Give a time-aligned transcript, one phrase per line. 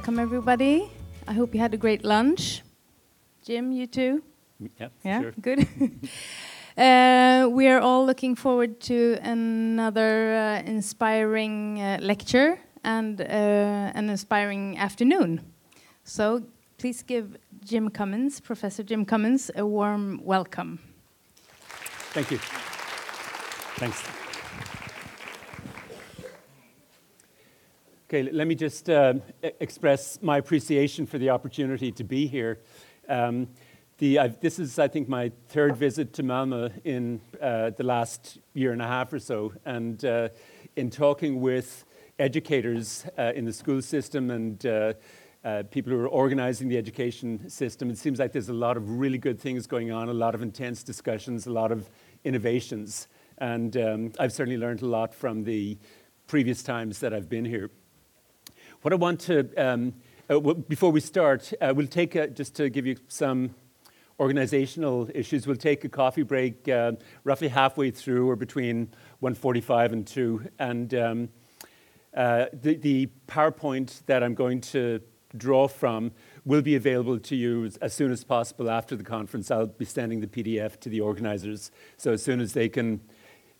[0.00, 0.90] Welcome everybody.
[1.28, 2.62] I hope you had a great lunch.
[3.44, 4.22] Jim, you too?
[4.78, 5.32] Yeah, Yeah, sure.
[5.42, 5.58] good.
[6.78, 13.24] uh, we are all looking forward to another uh, inspiring uh, lecture and uh,
[13.94, 15.42] an inspiring afternoon.
[16.04, 16.44] So
[16.78, 20.78] please give Jim Cummins, Professor Jim Cummins, a warm welcome.
[22.14, 22.38] Thank you.
[23.76, 24.02] Thanks.
[28.12, 29.22] Okay, let me just e-
[29.60, 32.58] express my appreciation for the opportunity to be here.
[33.08, 33.46] Um,
[33.98, 38.38] the, I've, this is, I think, my third visit to Malmö in uh, the last
[38.52, 39.52] year and a half or so.
[39.64, 40.30] And uh,
[40.74, 41.84] in talking with
[42.18, 44.94] educators uh, in the school system and uh,
[45.44, 48.90] uh, people who are organizing the education system, it seems like there's a lot of
[48.90, 51.88] really good things going on, a lot of intense discussions, a lot of
[52.24, 53.06] innovations.
[53.38, 55.78] And um, I've certainly learned a lot from the
[56.26, 57.70] previous times that I've been here.
[58.82, 59.92] What I want to, um,
[60.30, 63.54] uh, before we start, uh, we'll take a, just to give you some
[64.18, 65.46] organizational issues.
[65.46, 68.88] We'll take a coffee break uh, roughly halfway through, or between
[69.22, 70.48] 1:45 and 2.
[70.58, 71.28] And um,
[72.16, 75.02] uh, the, the PowerPoint that I'm going to
[75.36, 76.12] draw from
[76.46, 79.50] will be available to you as, as soon as possible after the conference.
[79.50, 83.02] I'll be sending the PDF to the organizers, so as soon as they can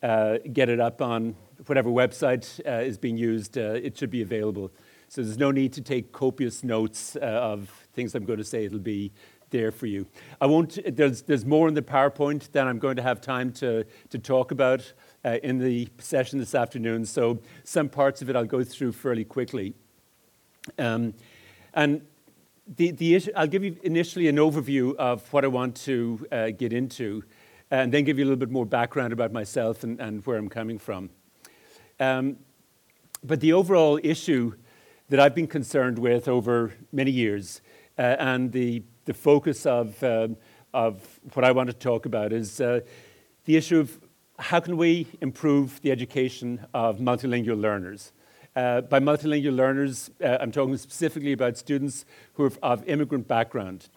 [0.03, 4.23] uh, get it up on whatever website uh, is being used, uh, it should be
[4.23, 4.73] available.
[5.11, 8.67] So there's no need to take copious notes uh, of things I'm going to say.
[8.67, 9.11] It'll be
[9.51, 10.07] there for you.
[10.41, 10.79] I won't.
[10.87, 14.53] There's there's more in the PowerPoint than I'm going to have time to to talk
[14.53, 14.93] about
[15.25, 17.05] uh, in the session this afternoon.
[17.07, 19.75] So some parts of it I'll go through fairly quickly.
[20.79, 21.15] Um,
[21.75, 22.03] and
[22.77, 26.51] the, the issue, I'll give you initially an overview of what I want to uh,
[26.51, 27.25] get into,
[27.73, 30.49] and then give you a little bit more background about myself and, and where I'm
[30.49, 31.11] coming from.
[31.99, 32.37] Um,
[33.25, 34.55] but the overall issue
[35.11, 37.61] that I've been concerned with over many years,
[37.99, 40.37] uh, and the, the focus of, um,
[40.73, 42.81] of what I want to talk about is uh,
[43.45, 43.99] the issue of
[44.39, 48.13] how can we improve the education of multilingual learners.
[48.55, 52.05] Uh, by multilingual learners, uh, I'm talking specifically about students
[52.35, 53.89] who are of immigrant background.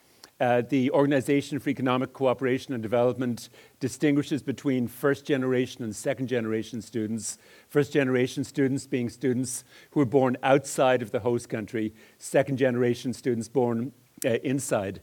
[0.44, 3.48] Uh, the Organization for Economic Cooperation and Development
[3.80, 7.38] distinguishes between first generation and second generation students.
[7.70, 13.14] First generation students being students who were born outside of the host country, second generation
[13.14, 13.94] students born
[14.26, 15.02] uh, inside.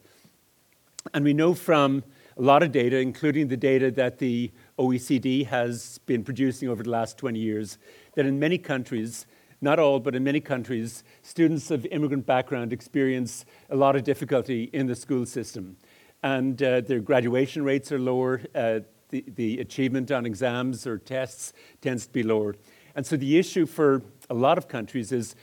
[1.15, 2.05] And we know from
[2.37, 6.91] a lot of data, including the data that the OECD has been producing over the
[6.91, 7.79] last 20 years,
[8.15, 9.25] that in many countries,
[9.61, 14.71] not all, but in many countries, students of immigrant background experience a lot of difficulty
[14.73, 15.77] in the school system.
[16.23, 21.53] And uh, their graduation rates are lower, uh, the, the achievement on exams or tests
[21.81, 22.55] tends to be lower.
[22.95, 25.35] And so the issue for a lot of countries is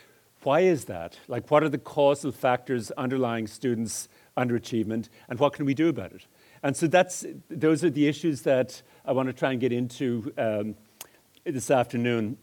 [0.44, 1.20] why is that?
[1.28, 4.08] Like, what are the causal factors underlying students'
[4.38, 6.26] underachievement, and what can we do about it?
[6.64, 10.32] And so that's, those are the issues that I want to try and get into
[10.38, 10.76] um,
[11.44, 12.38] this afternoon.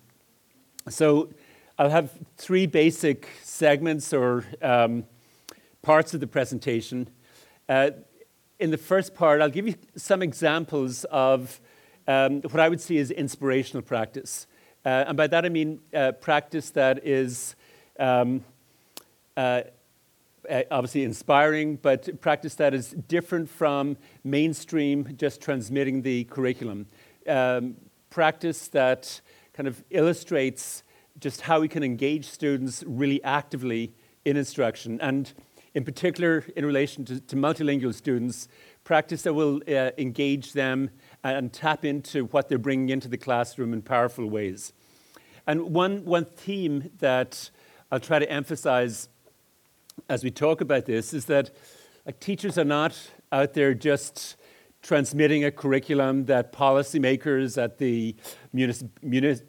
[0.89, 1.31] So
[1.77, 5.07] I'll have three basic segments or um,
[5.83, 7.09] parts of the presentation.
[7.69, 7.91] Uh,
[8.61, 11.61] in the first part, I'll give you some examples of
[12.07, 14.47] um, what I would see as inspirational practice.
[14.85, 17.57] Uh, and by that I mean uh, practice that is
[17.99, 18.45] um,
[19.37, 19.63] uh,
[20.49, 26.87] uh, obviously inspiring, but practice that is different from mainstream, just transmitting the curriculum.
[27.27, 27.75] Um,
[28.11, 29.21] practice that
[29.55, 30.84] kind of illustrates
[31.21, 33.93] just how we can engage students really actively
[34.25, 35.33] in instruction, and
[35.75, 38.49] in particular in relation to, to multilingual students,
[38.85, 40.91] practice that will uh, engage them
[41.23, 44.73] and tap into what they're bringing into the classroom in powerful ways.
[45.47, 47.51] And one, one theme that
[47.91, 49.09] I'll try to emphasize
[50.09, 51.51] as we talk about this is that
[52.05, 54.37] like, teachers are not out there just
[54.85, 58.15] transmitting a curriculum that policymakers at the
[58.53, 58.85] munis-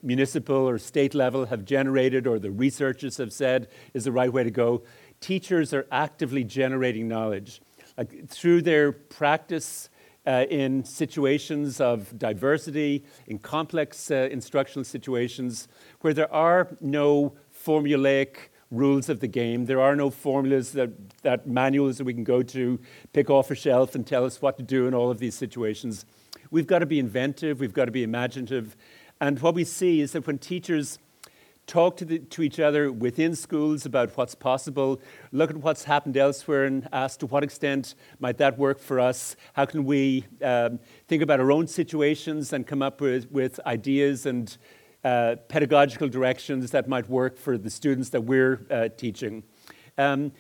[0.02, 4.46] municipal or state level have generated or the researchers have said is the right way
[4.46, 4.82] to go.
[5.20, 7.62] Teachers are actively generating knowledge
[7.98, 9.90] like, through their practice
[10.26, 15.68] uh, in situations of diversity, in complex uh, instructional situations
[16.00, 19.66] where there are no formulaic rules of the game.
[19.66, 22.80] There are no formulas that, that manuals that we can go to,
[23.14, 26.06] pick off a shelf and tell us what to do in all of these situations.
[26.52, 28.76] We've got to be inventive, we've got to be imaginative.
[29.22, 31.00] And what we see is that when teachers
[31.68, 35.02] talk to, the, to each other within schools about what's possible,
[35.32, 39.36] look at what's happened elsewhere, and ask to what extent might that work for us?
[39.54, 44.26] How can we um, think about our own situations and come up with, with ideas
[44.26, 44.56] and
[45.06, 49.44] uh, pedagogical directions that might work for the students that we're uh, teaching.
[50.00, 50.32] Um,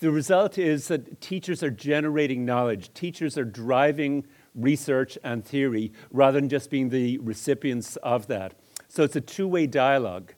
[0.00, 6.38] the result is that teachers are generating knowledge, teachers are driving research and theory rather
[6.38, 8.52] than just being the recipients of that.
[8.88, 10.34] So it's a two way dialogue.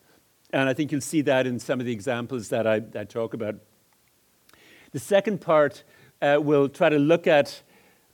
[0.52, 3.34] And I think you'll see that in some of the examples that I, I talk
[3.34, 3.56] about.
[4.92, 5.82] The second part
[6.22, 7.62] uh, will try to look at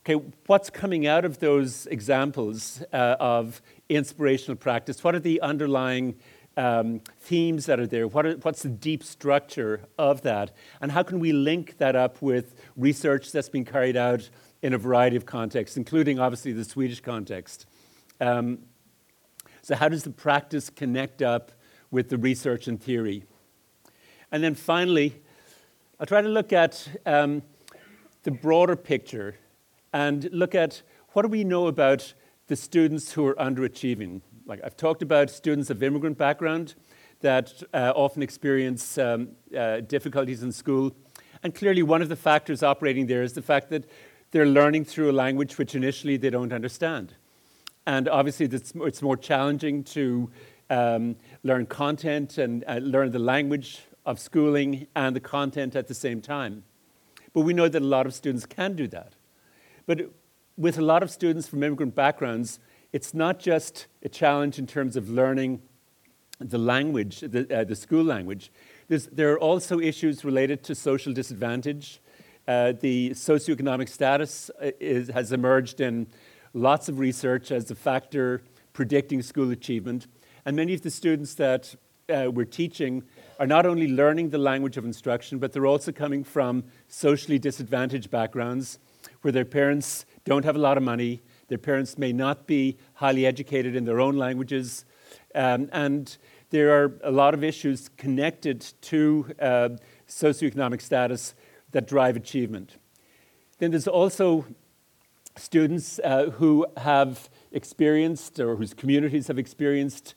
[0.05, 5.03] okay, what's coming out of those examples uh, of inspirational practice?
[5.03, 6.15] What are the underlying
[6.57, 8.07] um, themes that are there?
[8.07, 10.51] What are, what's the deep structure of that?
[10.81, 14.29] And how can we link that up with research that's been carried out
[14.61, 17.65] in a variety of contexts, including obviously the Swedish context?
[18.19, 18.59] Um,
[19.61, 21.53] so, how does the practice connect up
[21.91, 23.23] with the research and theory?
[24.31, 25.21] And then finally,
[25.99, 27.43] I'll try to look at um,
[28.23, 29.37] the broader picture
[29.93, 32.13] and look at what do we know about
[32.47, 34.21] the students who are underachieving.
[34.45, 36.75] Like I've talked about students of immigrant background
[37.21, 40.93] that uh, often experience um, uh, difficulties in school.
[41.41, 43.89] And clearly, one of the factors operating there is the fact that
[44.31, 47.13] they're learning through a language which initially they don't understand.
[47.85, 50.29] And obviously, it's more challenging to
[50.69, 55.93] um, learn content and uh, learn the language of schooling and the content at the
[55.93, 56.63] same time.
[57.33, 59.13] But we know that a lot of students can do that.
[59.85, 60.11] But
[60.57, 62.59] with a lot of students from immigrant backgrounds,
[62.91, 65.61] it's not just a challenge in terms of learning
[66.39, 68.51] the language, the, uh, the school language.
[68.87, 72.01] There's, there are also issues related to social disadvantage.
[72.47, 76.07] Uh, the socioeconomic status uh, is, has emerged in
[76.53, 78.43] lots of research as a factor
[78.73, 80.07] predicting school achievement.
[80.45, 81.75] And many of the students that
[82.09, 83.03] uh, we're teaching
[83.39, 88.11] are not only learning the language of instruction, but they're also coming from socially disadvantaged
[88.11, 88.79] backgrounds
[89.23, 93.25] where their parents don't have a lot of money, their parents may not be highly
[93.25, 94.85] educated in their own languages,
[95.35, 96.17] um, and
[96.51, 99.69] there are a lot of issues connected to uh,
[100.07, 101.33] socioeconomic status
[101.71, 102.77] that drive achievement.
[103.57, 104.45] Then there's also
[105.35, 110.15] students uh, who have experienced or whose communities have experienced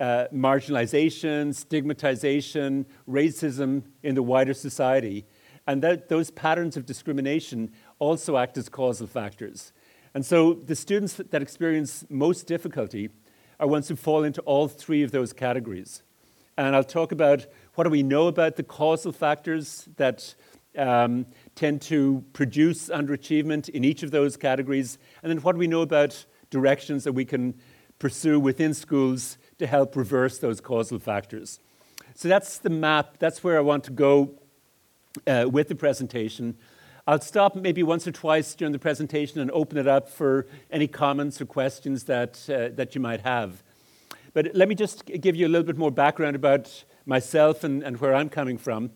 [0.00, 5.24] uh, marginalization, stigmatization, racism in the wider society.
[5.66, 7.70] And that, those patterns of discrimination
[8.02, 9.72] also act as causal factors.
[10.12, 13.10] And so the students that experience most difficulty
[13.60, 16.02] are ones who fall into all three of those categories.
[16.58, 17.46] And I'll talk about
[17.76, 20.34] what do we know about the causal factors that
[20.76, 25.68] um, tend to produce underachievement in each of those categories, and then what do we
[25.68, 27.54] know about directions that we can
[27.98, 31.60] pursue within schools to help reverse those causal factors.
[32.14, 34.34] So that's the map, that's where I want to go
[35.26, 36.56] uh, with the presentation.
[37.04, 40.86] I'll stop maybe once or twice during the presentation and open it up for any
[40.86, 43.64] comments or questions that, uh, that you might have.
[44.34, 48.00] But let me just give you a little bit more background about myself and, and
[48.00, 48.92] where I'm coming from.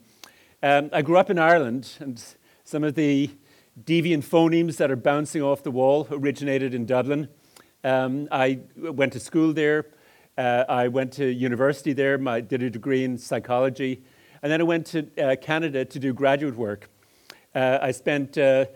[0.63, 2.23] Um, I grew up in Ireland, and
[2.63, 3.29] some of the
[3.83, 7.29] deviant phonemes that are bouncing off the wall originated in Dublin.
[7.83, 9.85] Um, I went to school there.
[10.39, 12.21] Uh, I went to university there.
[12.29, 14.05] I did a degree in psychology.
[14.45, 16.89] And then I went to uh, Canada to do graduate work.
[17.57, 18.67] Uh, I spent uh,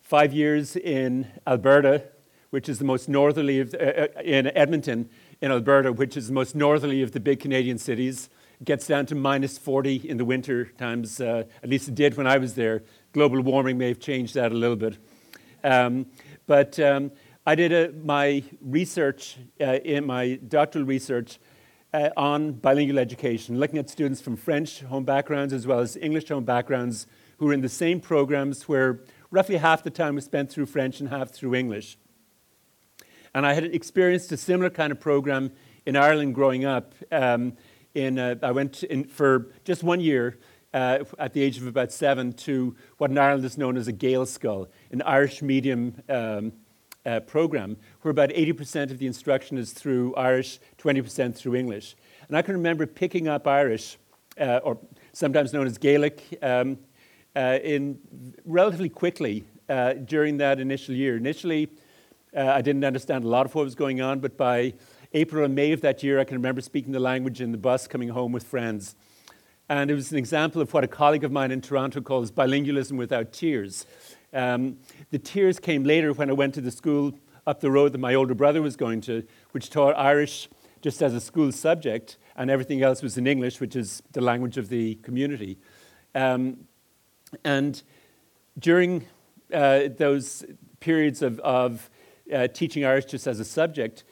[0.00, 2.04] five years in Alberta,
[2.48, 5.10] which is the most northerly of, uh, uh, in Edmonton,
[5.42, 8.30] in Alberta, which is the most northerly of the big Canadian cities.
[8.58, 12.16] It gets down to minus 40 in the winter times, uh, at least it did
[12.16, 12.82] when I was there.
[13.12, 14.96] Global warming may have changed that a little bit.
[15.62, 16.06] Um,
[16.46, 17.12] but um,
[17.46, 21.38] I did a, my research, uh, in my doctoral research,
[21.92, 26.30] uh, on bilingual education, looking at students from French home backgrounds as well as English
[26.30, 27.06] home backgrounds
[27.40, 31.00] who were in the same programs where roughly half the time was spent through French
[31.00, 31.96] and half through English.
[33.34, 35.50] And I had experienced a similar kind of program
[35.86, 36.94] in Ireland growing up.
[37.10, 37.54] Um,
[37.94, 40.38] in, uh, I went in for just one year
[40.74, 43.92] uh, at the age of about seven to what in Ireland is known as a
[43.92, 46.52] Gaelscoil, an Irish medium um,
[47.06, 51.96] uh, program, where about 80% of the instruction is through Irish, 20% through English.
[52.28, 53.96] And I can remember picking up Irish,
[54.38, 54.78] uh, or
[55.14, 56.78] sometimes known as Gaelic, um,
[57.36, 57.98] in
[58.44, 61.16] relatively quickly uh, during that initial year.
[61.16, 61.68] Initially,
[62.36, 64.74] uh, I didn't understand a lot of what was going on, but by
[65.12, 67.88] April and May of that year, I can remember speaking the language in the bus
[67.88, 68.94] coming home with friends.
[69.68, 72.96] And it was an example of what a colleague of mine in Toronto calls bilingualism
[72.96, 73.86] without tears.
[74.32, 74.78] Um,
[75.10, 77.14] the tears came later when I went to the school
[77.46, 80.48] up the road that my older brother was going to, which taught Irish
[80.82, 84.56] just as a school subject, and everything else was in English, which is the language
[84.56, 85.58] of the community.
[86.14, 86.66] Um,
[87.44, 87.82] and
[88.58, 89.06] during
[89.52, 90.44] uh, those
[90.80, 91.90] periods of, of
[92.32, 94.04] uh, teaching Irish just as a subject,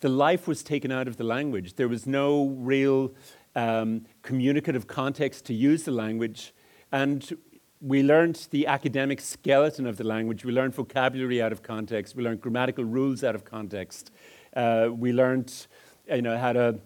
[0.00, 1.74] the life was taken out of the language.
[1.74, 3.14] There was no real
[3.56, 6.52] um, communicative context to use the language.
[6.92, 7.36] And
[7.80, 10.44] we learned the academic skeleton of the language.
[10.44, 12.16] We learned vocabulary out of context.
[12.16, 14.10] We learned grammatical rules out of context.
[14.54, 15.66] Uh, we learned
[16.10, 16.80] you know, how to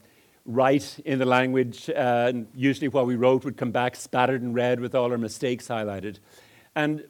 [0.48, 1.88] write in the language.
[1.90, 5.18] Uh, and usually, what we wrote would come back spattered in red with all our
[5.18, 6.18] mistakes highlighted.
[6.74, 7.04] And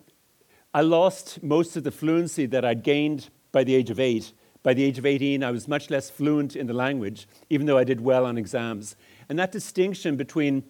[0.75, 4.33] I lost most of the fluency that I'd gained by the age of eight.
[4.63, 7.79] By the age of 18, I was much less fluent in the language, even though
[7.79, 8.97] I did well on exams.
[9.29, 10.65] And that distinction between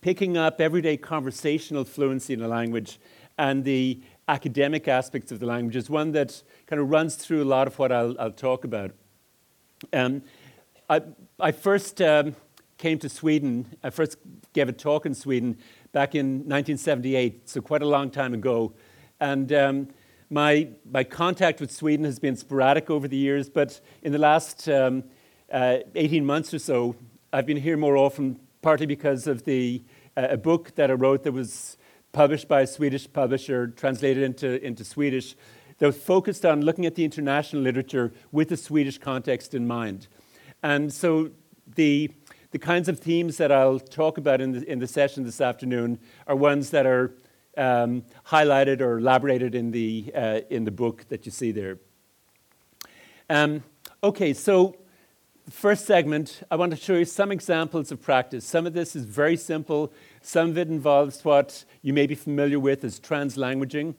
[0.00, 2.98] picking up everyday conversational fluency in a language
[3.38, 7.44] and the academic aspects of the language is one that kind of runs through a
[7.44, 8.92] lot of what I'll, I'll talk about.
[9.92, 10.22] Um,
[10.88, 11.02] I,
[11.38, 12.34] I, first um,
[12.78, 14.16] came to Sweden, I first
[14.54, 15.58] gave a talk in Sweden
[15.92, 18.72] back in 1978, so quite a long time ago.
[19.20, 19.88] And um,
[20.30, 24.66] my, my contact with Sweden has been sporadic over the years, but in the last
[24.70, 25.04] um,
[25.52, 26.96] uh, 18 months or so,
[27.34, 29.82] I've been here more often, partly because of the,
[30.16, 31.76] uh, a book that I wrote that was
[32.12, 35.36] published by a Swedish publisher, translated into, into Swedish,
[35.80, 40.08] that was focused on looking at the international literature with the Swedish context in mind.
[40.62, 41.30] And so
[41.74, 42.10] the,
[42.50, 45.98] the kinds of themes that I'll talk about in the, in the session this afternoon
[46.26, 47.14] are ones that are
[47.56, 51.78] um, highlighted or elaborated in the, uh, in the book that you see there.
[53.28, 53.64] Um,
[54.02, 54.76] okay, so
[55.50, 58.44] first segment, I want to show you some examples of practice.
[58.44, 59.92] Some of this is very simple.
[60.20, 63.94] Some of it involves what you may be familiar with as translanguaging,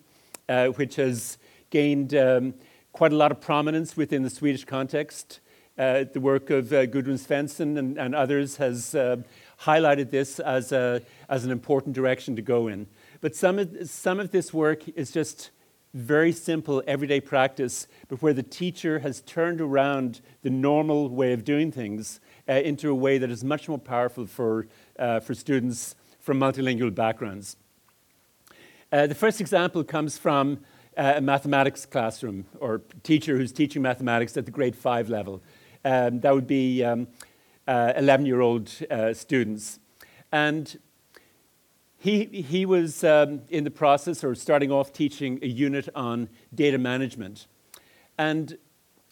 [0.50, 1.38] uh, which has
[1.70, 2.54] gained um,
[2.92, 5.40] quite a lot of prominence within the Swedish context.
[5.78, 9.18] Uh, the work of uh, Gudrun Svensson and, and others has uh,
[9.62, 12.88] highlighted this as, a, as an important direction to go in.
[13.22, 15.52] But some of, some of this work is just
[15.94, 21.44] very simple everyday practice, but where the teacher has turned around the normal way of
[21.44, 22.20] doing things
[22.50, 24.68] uh, into a way that is much more powerful for,
[24.98, 27.56] uh, for students from multilingual backgrounds.
[28.92, 30.60] Uh, the first example comes from
[30.96, 35.42] a mathematics classroom or teacher who's teaching mathematics at the grade five level.
[35.86, 37.08] Um, that would be 11
[37.68, 39.80] um, old uh, students.
[40.32, 40.80] And
[41.98, 46.78] he, he was um, in the process or starting off teaching a unit on data
[46.78, 47.48] management.
[48.18, 48.58] And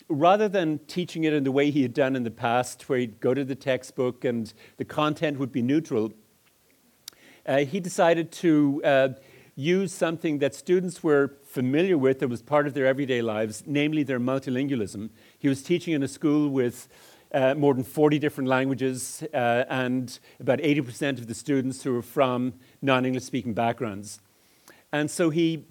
[0.07, 3.19] rather than teaching it in the way he had done in the past, where he'd
[3.19, 6.13] go to the textbook and the content would be neutral,
[7.45, 9.09] uh, he decided to uh,
[9.55, 14.03] use something that students were familiar with that was part of their everyday lives, namely
[14.03, 15.09] their multilingualism.
[15.39, 16.89] He was teaching in a school with
[17.33, 22.01] uh, more than 40 different languages, uh, and about 80% of the students who were
[22.01, 24.19] from non English speaking backgrounds.
[24.91, 25.65] And so he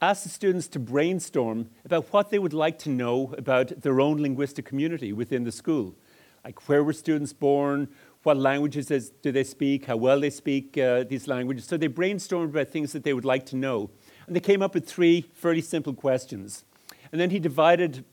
[0.00, 4.18] asked the students to brainstorm about what they would like to know about their own
[4.18, 5.96] linguistic community within the school.
[6.44, 7.88] Like, where were students born?
[8.28, 9.86] What languages do they speak?
[9.86, 11.64] How well they speak uh, these languages?
[11.64, 13.88] So they brainstormed about things that they would like to know.
[14.26, 16.66] And they came up with three fairly simple questions.
[17.10, 18.04] And then he divided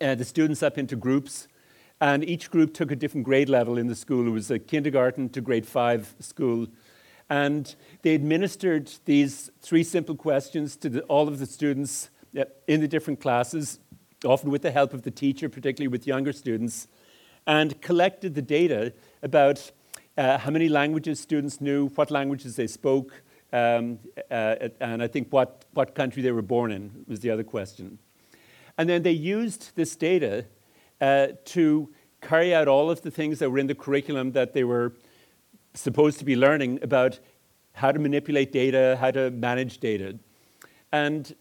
[0.00, 1.46] uh, the students up into groups
[2.00, 4.26] and each group took a different grade level in the school.
[4.26, 6.66] It was a kindergarten to grade five school.
[7.28, 12.80] And they administered these three simple questions to the, all of the students uh, in
[12.80, 13.78] the different classes,
[14.24, 16.88] often with the help of the teacher, particularly with younger students,
[17.46, 19.70] and collected the data about
[20.16, 23.22] uh, how many languages students knew, what languages they spoke,
[23.52, 23.98] um,
[24.30, 27.98] uh, and I think what, what country they were born in was the other question.
[28.76, 30.44] And then they used this data
[31.00, 34.64] uh, to carry out all of the things that were in the curriculum that they
[34.64, 34.92] were
[35.74, 37.20] supposed to be learning about
[37.72, 40.18] how to manipulate data, how to manage data.
[40.90, 41.34] And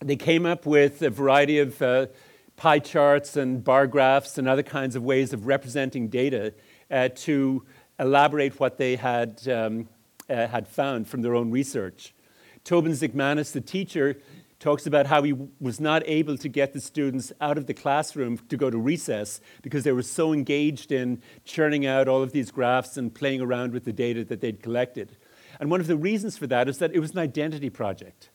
[0.00, 2.06] they came up with a variety of uh,
[2.56, 6.52] pie charts and bar graphs and other kinds of ways of representing data
[6.90, 7.64] to
[7.98, 9.88] elaborate what they had, um,
[10.28, 12.14] uh, had found from their own research.
[12.64, 14.16] Tobin Zikmanis, the teacher,
[14.58, 18.38] talks about how he was not able to get the students out of the classroom
[18.48, 22.50] to go to recess because they were so engaged in churning out all of these
[22.50, 25.16] graphs and playing around with the data that they'd collected.
[25.60, 28.30] And one of the reasons for that is that it was an identity project.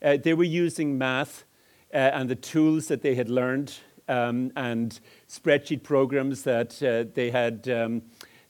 [0.00, 1.44] Uh, they were using math
[1.92, 3.76] uh, and the tools that they had learned
[4.08, 8.02] um, and spreadsheet programs that uh, they had um,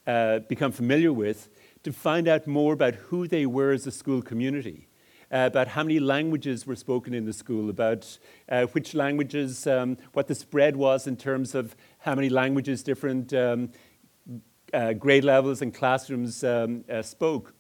[0.07, 1.49] uh, become familiar with
[1.83, 4.89] to find out more about who they were as a school community
[5.31, 8.19] uh, about how many languages were spoken in the school, about
[8.49, 13.33] uh, which languages, um, what the spread was in terms of how many languages different
[13.35, 13.71] um,
[14.73, 17.55] uh, grade levels and classrooms um, uh, spoke.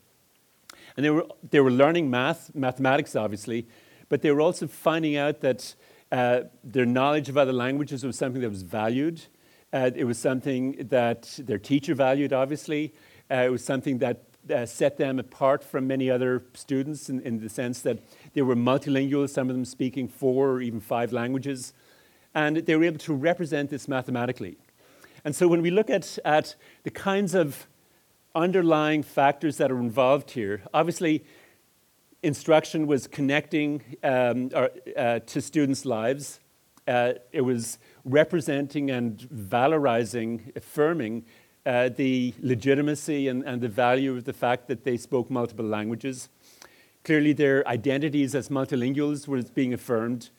[0.97, 3.69] And they were, they were learning math, mathematics obviously,
[4.09, 5.75] but they were also finding out that
[6.11, 9.23] Uh, their knowledge of other languages was something that was valued.
[9.73, 12.95] Uh, it was something that their teacher valued, obviously.
[13.31, 14.23] Uh, it was something that
[14.55, 17.99] uh, set them apart from many other students in, in, the sense that
[18.33, 21.75] they were multilingual, some of them speaking four or even five languages.
[22.35, 24.57] And they were able to represent this mathematically.
[25.25, 27.67] And so when we look at, at the kinds of
[28.35, 31.25] underlying factors that are involved here, obviously,
[32.23, 36.41] instruction was connecting um, or, uh, to students' lives.
[36.87, 41.25] Uh, it was representing and valorizing, affirming
[41.67, 46.29] uh, the legitimacy and, and the value of the fact that they spoke multiple languages.
[47.05, 50.31] Clearly, their identities as multilinguals was being affirmed,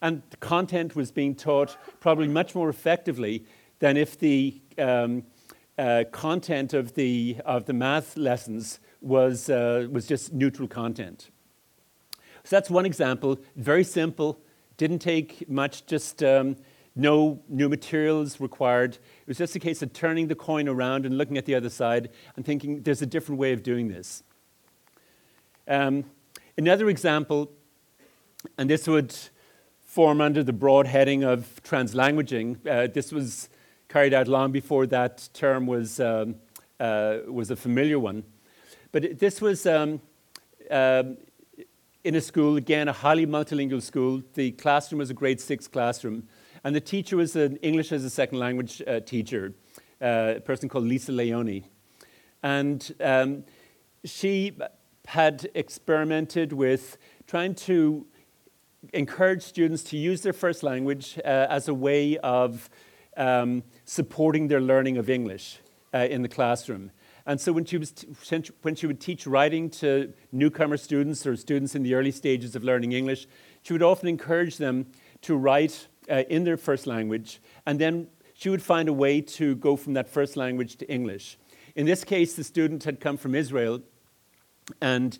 [0.00, 3.44] and the content was being taught probably much more effectively
[3.80, 5.24] than if the um,
[5.76, 11.30] uh, content of the, of the math lessons was, uh, was just neutral content.
[12.44, 14.40] So that's one example, very simple,
[14.76, 16.56] didn't take much, just um,
[16.94, 18.94] no new materials required.
[18.94, 21.70] It was just a case of turning the coin around and looking at the other
[21.70, 24.22] side and thinking there's a different way of doing this.
[25.68, 26.04] Um,
[26.56, 27.50] another example,
[28.58, 29.14] and this would
[29.84, 32.66] form under the broad heading of translanguaging.
[32.66, 33.48] Uh, this was
[33.88, 36.36] carried out long before that term was, um,
[36.78, 38.22] uh, was a familiar one.
[38.92, 40.00] But this was um,
[40.70, 41.16] um,
[42.04, 44.22] in a school, again, a highly multilingual school.
[44.34, 46.28] The classroom was a grade six classroom.
[46.62, 49.54] And the teacher was an English as a second language uh, teacher,
[50.00, 51.64] uh, a person called Lisa Leoni.
[52.42, 53.44] And um,
[54.04, 54.56] she
[55.06, 58.06] had experimented with trying to
[58.92, 62.70] encourage students to use their first language uh, as a way of
[63.16, 65.58] um, supporting their learning of English
[65.94, 66.90] uh, in the classroom.
[67.26, 68.06] And so when she, was t-
[68.62, 72.62] when she would teach writing to newcomer students or students in the early stages of
[72.62, 73.26] learning English,
[73.62, 74.86] she would often encourage them
[75.22, 79.56] to write uh, in their first language, and then she would find a way to
[79.56, 81.36] go from that first language to English.
[81.74, 83.82] In this case, the student had come from Israel,
[84.80, 85.18] and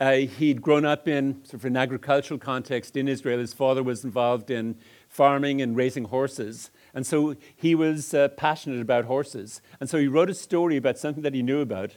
[0.00, 3.40] uh, he'd grown up in sort of an agricultural context in Israel.
[3.40, 4.76] His father was involved in
[5.08, 9.60] farming and raising horses, and so he was uh, passionate about horses.
[9.80, 11.96] And so he wrote a story about something that he knew about.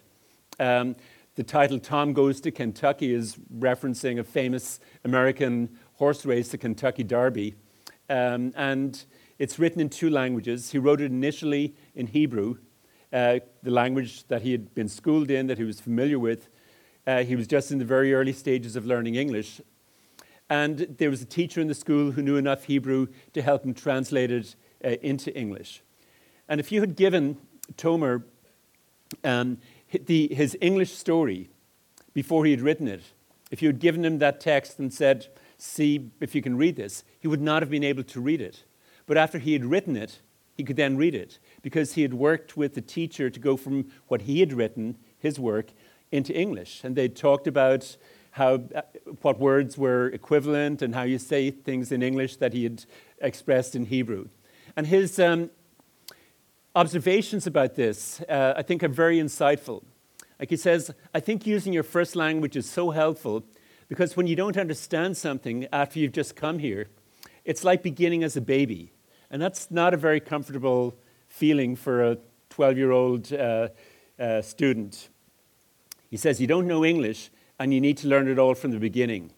[0.60, 0.96] Um,
[1.36, 7.04] the title Tom Goes to Kentucky is referencing a famous American horse race, the Kentucky
[7.04, 7.56] Derby.
[8.10, 9.04] Um, and
[9.40, 10.72] it's written in two languages.
[10.72, 12.58] He wrote it initially in Hebrew,
[13.14, 16.50] uh, the language that he had been schooled in, that he was familiar with.
[17.08, 19.62] Uh, he was just in the very early stages of learning English.
[20.50, 23.74] And there was a teacher in the school who knew enough Hebrew to help him
[23.74, 25.82] translate it uh, into English.
[26.48, 27.38] And if you had given
[27.78, 28.24] Tomer
[29.24, 29.58] um,
[29.92, 31.50] the, his English story
[32.14, 33.02] before he had written it,
[33.52, 37.04] if you had given him that text and said, see if you can read this,
[37.20, 38.64] he would not have been able to read it.
[39.06, 40.22] But after he had written it,
[40.56, 43.92] he could then read it because he had worked with the teacher to go from
[44.08, 45.72] what he had written, his work,
[46.12, 46.84] into English.
[46.84, 47.98] And they talked about
[48.32, 48.82] how, uh,
[49.22, 52.86] what words were equivalent and how you say things in English that he had
[53.20, 54.28] expressed in Hebrew.
[54.76, 55.50] And his um,
[56.76, 59.84] observations about this, uh, I think, are very insightful.
[60.40, 63.44] Like he says, I think using your first language is so helpful
[63.88, 66.88] because when you don't understand something after you've just come here,
[67.46, 68.92] it's like beginning as a baby.
[69.30, 70.96] And that's not a very comfortable
[71.28, 72.18] feeling for a
[72.50, 73.70] 12 year old uh,
[74.20, 75.10] uh, student.
[76.10, 77.30] He says, You don't know English
[77.60, 79.32] and you need to learn it all from the beginning.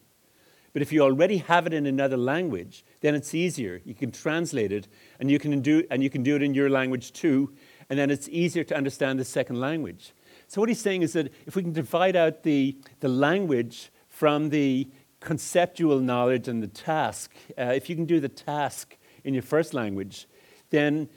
[0.74, 3.80] But if you already have it in another language, then it's easier.
[3.84, 4.88] You can translate it
[5.20, 7.54] and you can do, and you can do it in your language too,
[7.88, 10.12] and then it's easier to understand the second language.
[10.48, 14.50] So, what he's saying is that if we can divide out the, the language from
[14.50, 14.88] the
[15.20, 19.74] conceptual knowledge and the task, uh, if you can do the task in your first
[19.74, 20.26] language,
[20.70, 21.08] then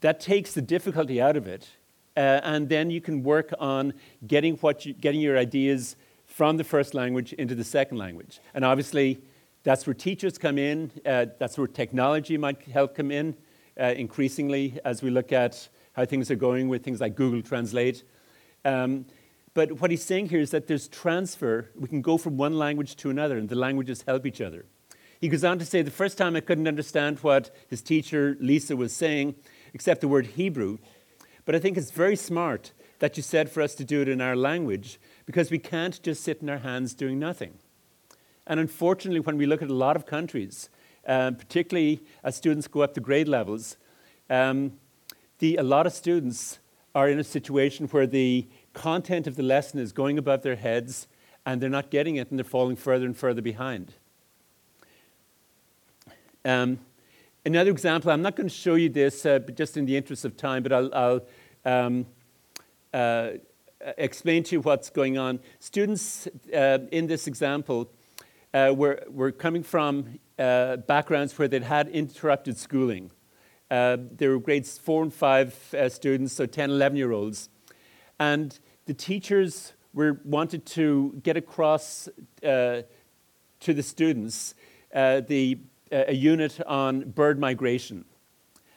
[0.00, 1.66] that takes the difficulty out of it.
[2.14, 3.94] Uh, and then you can work on
[4.26, 5.96] getting, what you, getting your ideas
[6.42, 8.40] from the first language into the second language.
[8.52, 9.20] And obviously,
[9.62, 13.36] that's where teachers come in, uh, that's where technology might help come in
[13.78, 18.02] uh, increasingly as we look at how things are going with things like Google Translate.
[18.64, 19.06] Um,
[19.54, 21.70] but what he's saying here is that there's transfer.
[21.76, 24.64] We can go from one language to another, and the languages help each other.
[25.20, 28.74] He goes on to say the first time I couldn't understand what his teacher, Lisa,
[28.74, 29.36] was saying,
[29.74, 30.78] except the word Hebrew.
[31.44, 34.20] But I think it's very smart that you said for us to do it in
[34.20, 37.54] our language, because we can't just sit in our hands doing nothing.
[38.46, 40.68] And unfortunately, when we look at a lot of countries,
[41.06, 43.76] um, particularly as students go up to grade levels,
[44.30, 44.72] um,
[45.38, 46.58] the, a lot of students
[46.94, 51.08] are in a situation where the content of the lesson is going above their heads
[51.44, 53.94] and they're not getting it and they're falling further and further behind.
[56.44, 56.78] Um,
[57.44, 60.36] another example, I'm not going to show you this, uh, just in the interest of
[60.36, 61.20] time, but I'll, I'll
[61.64, 62.06] um,
[62.92, 63.30] uh,
[63.98, 65.40] explain to you what's going on.
[65.58, 67.90] Students uh, in this example
[68.54, 73.10] uh, were, were coming from uh, backgrounds where they'd had interrupted schooling.
[73.70, 75.56] Uh, they were grades four and five
[75.88, 77.48] students, so 10, 11 year olds.
[78.20, 82.08] And the teachers were wanted to get across
[82.42, 82.84] to
[83.60, 84.54] the students
[84.92, 85.58] the
[85.90, 88.04] a unit on bird migration.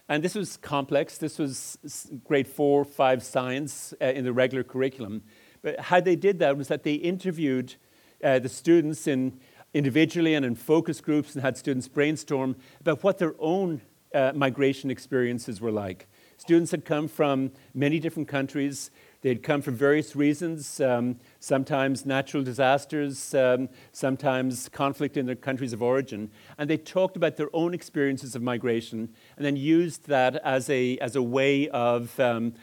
[0.08, 1.18] And this was complex.
[1.18, 1.78] This was
[2.24, 5.24] grade four, five science uh, in the regular curriculum.
[5.62, 7.76] But how they did that was that they interviewed
[8.24, 9.40] uh, the students in
[9.74, 13.82] individually and in focus groups and had students brainstorm about what their own
[14.14, 16.08] uh, migration experiences were like.
[16.38, 18.90] Students had come from many different countries.
[19.22, 25.74] They'd come for various reasons, um, sometimes natural disasters, um, sometimes conflict in their countries
[25.74, 26.30] of origin.
[26.58, 30.98] And they talked about their own experiences of migration and then used that as a,
[31.00, 32.54] as a way of um,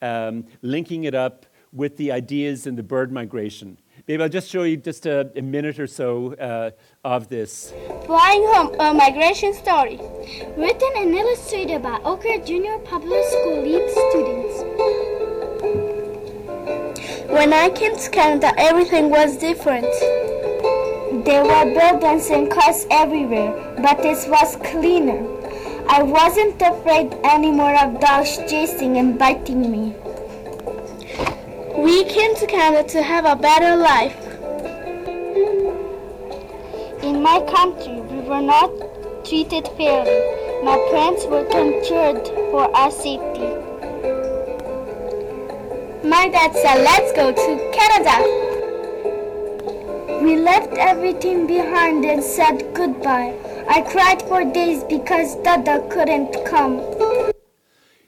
[0.00, 3.78] um linking it up with the ideas in the bird migration.
[4.06, 6.70] Maybe I'll just show you just a, a minute or so uh,
[7.04, 7.72] of this.
[8.04, 9.96] Flying Home, a migration story.
[10.56, 14.41] Written and illustrated by Oakridge Junior Public School League students.
[17.32, 19.86] When I came to Canada, everything was different.
[21.24, 25.24] There were buildings and cars everywhere, but this was cleaner.
[25.88, 29.94] I wasn't afraid anymore of dogs chasing and biting me.
[31.78, 34.18] We came to Canada to have a better life.
[37.02, 38.70] In my country, we were not
[39.24, 40.20] treated fairly.
[40.62, 43.61] My parents were concerned for our safety.
[46.04, 48.50] My dad said, let's go to Canada.
[50.20, 53.38] We left everything behind and said goodbye.
[53.68, 56.80] I cried for days because Dada couldn't come.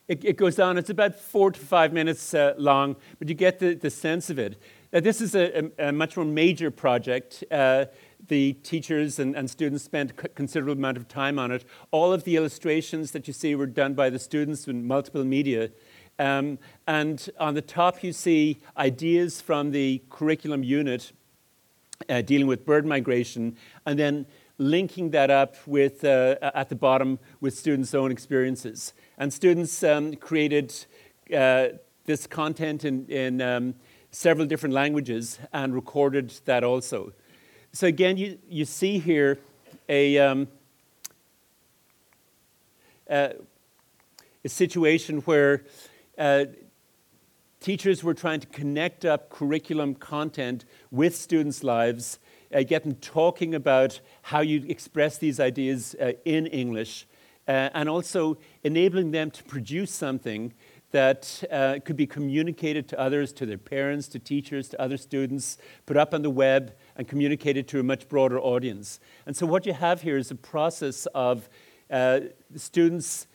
[0.09, 0.77] It, it, goes on.
[0.77, 4.41] It's about four to five minutes uh, long, but you get the, the sense of
[4.41, 4.61] it.
[4.93, 7.45] Uh, this is a, a, a, much more major project.
[7.49, 7.85] Uh,
[8.27, 11.65] the teachers and, and, students spent considerable amount of time on it.
[11.91, 15.71] All of the illustrations that you see were done by the students in multiple media.
[16.19, 21.13] Um, and on the top, you see ideas from the curriculum unit
[22.09, 24.27] uh, dealing with bird migration, and then
[24.59, 28.93] linking that up with, uh, at the bottom with students' own experiences.
[29.19, 30.75] And students um, created
[31.35, 31.69] uh,
[32.05, 33.75] this content in, in um,
[34.11, 37.13] several different languages and recorded that also.
[37.73, 39.39] So, again, you, you see here
[39.89, 40.49] a, um,
[43.11, 43.31] uh,
[44.45, 45.65] a situation where
[46.19, 46.47] uh,
[47.61, 52.19] teachers were trying to connect up curriculum content with students' lives,
[52.55, 57.07] uh, get them talking about how you express these ideas uh, in English,
[57.49, 60.53] uh, and also enabling them to produce something
[60.91, 65.59] that uh, could be communicated to others, to their parents, to teachers, to other students,
[65.87, 69.01] put up on the web, and communicated to a much broader audience.
[69.27, 71.49] And so, what you have here is a process of
[71.91, 72.21] uh,
[72.55, 73.27] students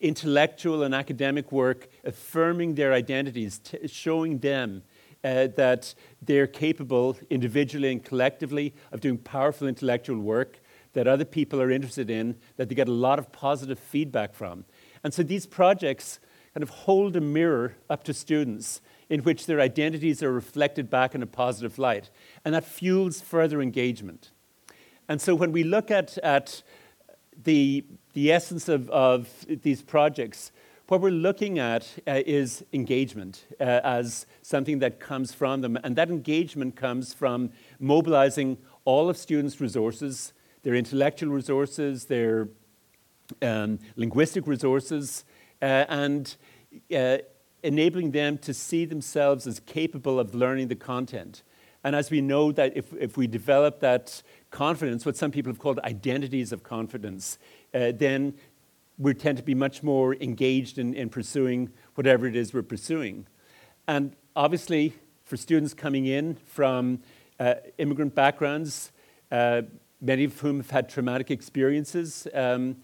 [0.00, 4.82] intellectual and academic work affirming their identities, t- showing them
[5.22, 10.60] uh, that they're capable individually and collectively of doing powerful intellectual work
[10.92, 14.64] that other people are interested in, that they get a lot of positive feedback from.
[15.02, 16.20] And so these projects
[16.54, 21.14] kind of hold a mirror up to students in which their identities are reflected back
[21.14, 22.10] in a positive light.
[22.44, 24.30] And that fuels further engagement.
[25.08, 26.62] And so when we look at, at
[27.42, 29.28] the the essence of, of
[29.62, 30.50] these projects,
[30.88, 35.78] what we're looking at uh, is engagement uh, as something that comes from them.
[35.82, 42.48] And that engagement comes from mobilizing all of students' resources, their intellectual resources, their
[43.42, 45.24] um, linguistic resources,
[45.62, 46.36] uh, and
[46.94, 47.18] uh,
[47.62, 51.42] enabling them to see themselves as capable of learning the content.
[51.82, 55.58] And as we know that if, if we develop that confidence, what some people have
[55.58, 57.38] called identities of confidence,
[57.74, 58.34] uh, then
[58.96, 63.26] we tend to be much more engaged in, in pursuing whatever it is we're pursuing.
[63.88, 67.00] And obviously, for students coming in from
[67.40, 68.92] uh, immigrant backgrounds,
[69.32, 69.62] uh,
[70.00, 72.76] many of whom have had traumatic experiences, um,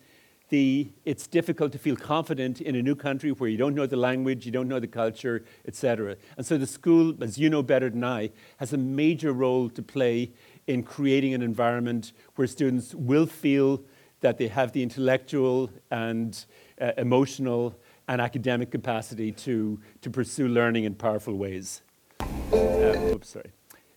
[0.49, 3.97] the, it's difficult to feel confident in a new country where you don't know the
[3.97, 6.17] language, you don't know the culture, etc.
[6.37, 9.83] And so the school, as you know better than I, has a major role to
[9.83, 10.33] play
[10.67, 13.85] in creating an environment where students will feel
[14.21, 16.45] that they have the intellectual and
[16.81, 17.75] uh, emotional
[18.07, 21.83] and academic capacity to, to pursue learning in powerful ways.
[22.21, 23.51] Uh, oops, sorry.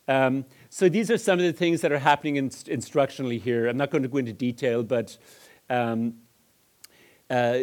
[0.08, 3.68] Um, so these are some of the things that are happening in, instructionally here.
[3.68, 5.18] I'm not going to go into detail, but
[5.70, 6.16] Um,
[7.30, 7.60] uh,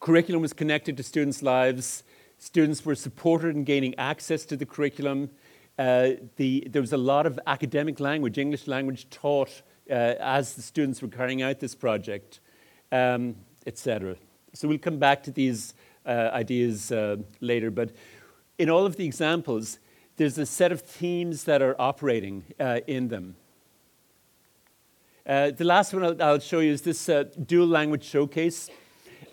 [0.00, 2.02] curriculum was connected to students' lives.
[2.38, 5.30] Students were supported in gaining access to the curriculum.
[5.78, 11.02] Uh, the, there was a lot of academic language, English language taught as the students
[11.02, 12.40] were carrying out this project,
[12.92, 14.16] um, etc.
[14.52, 15.74] So we'll come back to these
[16.06, 17.90] uh, ideas uh, later, but
[18.58, 19.78] in all of the examples,
[20.16, 23.36] there's a set of themes that are operating uh, in them.
[25.24, 28.70] Uh, the last one I'll, I'll, show you is this uh, dual language showcase.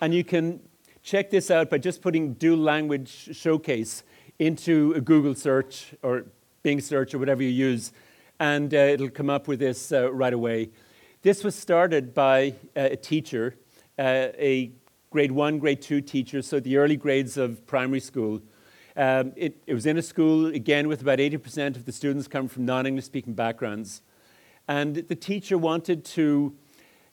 [0.01, 0.59] And you can
[1.01, 4.03] check this out by just putting dual language showcase
[4.37, 6.25] into a Google search or
[6.63, 7.93] Bing search or whatever you use,
[8.39, 10.69] and uh, it'll come up with this uh, right away.
[11.21, 13.55] This was started by uh, a teacher,
[13.97, 14.71] a
[15.09, 18.41] grade one, grade two teacher, so the early grades of primary school
[18.97, 22.47] um, it, it, was in a school, again, with about 80% of the students coming
[22.47, 24.01] from non English speaking backgrounds.
[24.69, 26.55] And the teacher wanted to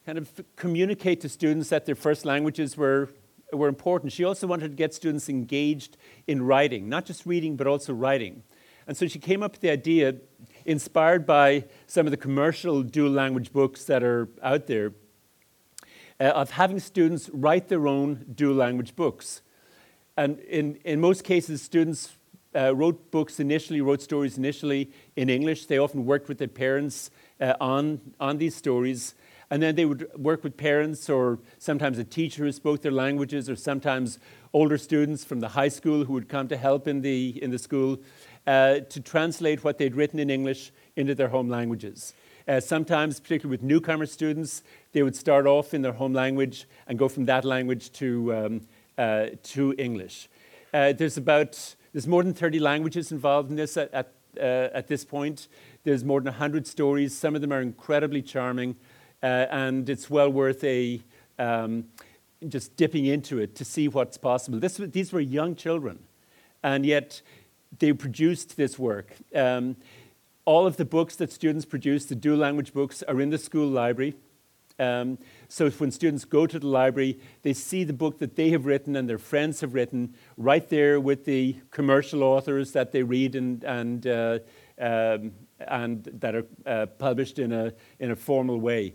[0.07, 3.11] kind of communicate to students that their first languages were,
[3.53, 4.13] were important.
[4.13, 5.97] She also wanted to get students engaged
[6.29, 8.45] in writing, not just reading, but also writing.
[8.87, 10.15] And so she came up with the idea,
[10.65, 14.93] inspired by some of the commercial dual language books that are out there,
[16.21, 19.43] uh, of having students write their own dual language books.
[20.17, 22.17] And in, in most cases, students
[22.55, 25.67] uh, wrote books initially, wrote stories initially in English.
[25.67, 29.15] They often worked with their parents uh, on, on these stories.
[29.51, 33.51] And then they would work with parents or sometimes a teacher who spoke their languages
[33.51, 34.19] or sometimes
[34.55, 37.59] older students from the high school who would come to help in the, in the
[37.59, 37.99] school
[38.47, 42.15] uh, to translate what they'd written in English into their home languages.
[42.49, 46.99] Uh, sometimes, particularly with newcomer students, they would start off in their home language and
[46.99, 48.61] go from that language to, um,
[48.99, 50.29] uh, to English.
[50.75, 54.89] Uh, there's about there's more than 30 languages involved in this at, at, uh, at
[54.89, 55.49] this point.
[55.85, 57.17] There's more than 100 stories.
[57.17, 58.77] Some of them are incredibly charming,
[59.23, 61.03] uh, and it's well worth a
[61.39, 61.85] um,
[62.49, 64.59] just dipping into it to see what's possible.
[64.59, 65.99] This, these were young children,
[66.63, 67.21] and yet
[67.79, 69.15] they produced this work.
[69.35, 69.77] Um,
[70.45, 73.69] all of the books that students produce, the dual language books, are in the school
[73.69, 74.15] library.
[74.79, 78.67] Um, so when students go to the library, they see the book that they have
[78.67, 83.37] written and their friends have written right there with the commercial authors that they read
[83.37, 84.39] and, and, uh,
[84.81, 88.95] um, and that are uh, published in a, in a formal way.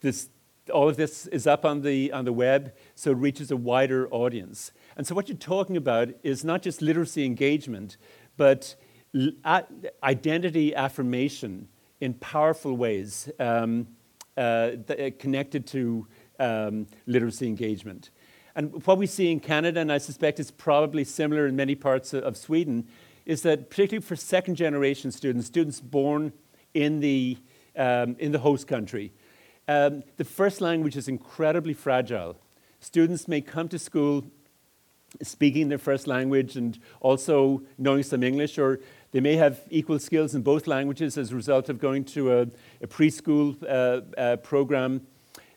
[0.00, 0.28] This,
[0.72, 4.08] all of this is up on the, on the web, so it reaches a wider
[4.08, 4.70] audience.
[4.96, 7.96] And so what you're talking about is not just literacy engagement,
[8.36, 8.76] but
[10.02, 11.68] identity affirmation
[12.00, 13.30] in powerful ways.
[13.38, 13.88] Um,
[14.36, 16.06] uh, uh, connected to
[16.38, 18.10] um, literacy engagement.
[18.54, 22.12] And what we see in Canada, and I suspect it's probably similar in many parts
[22.12, 22.86] of Sweden,
[23.24, 26.34] is that particularly for second generation students, students born
[26.74, 27.38] in the,
[27.76, 29.10] um, in the host country,
[29.68, 32.36] um, the first language is incredibly fragile.
[32.78, 34.26] Students may come to school
[35.22, 38.80] speaking their first language and also knowing some English, or
[39.12, 42.42] they may have equal skills in both languages as a result of going to a,
[42.82, 45.00] a preschool uh, uh, program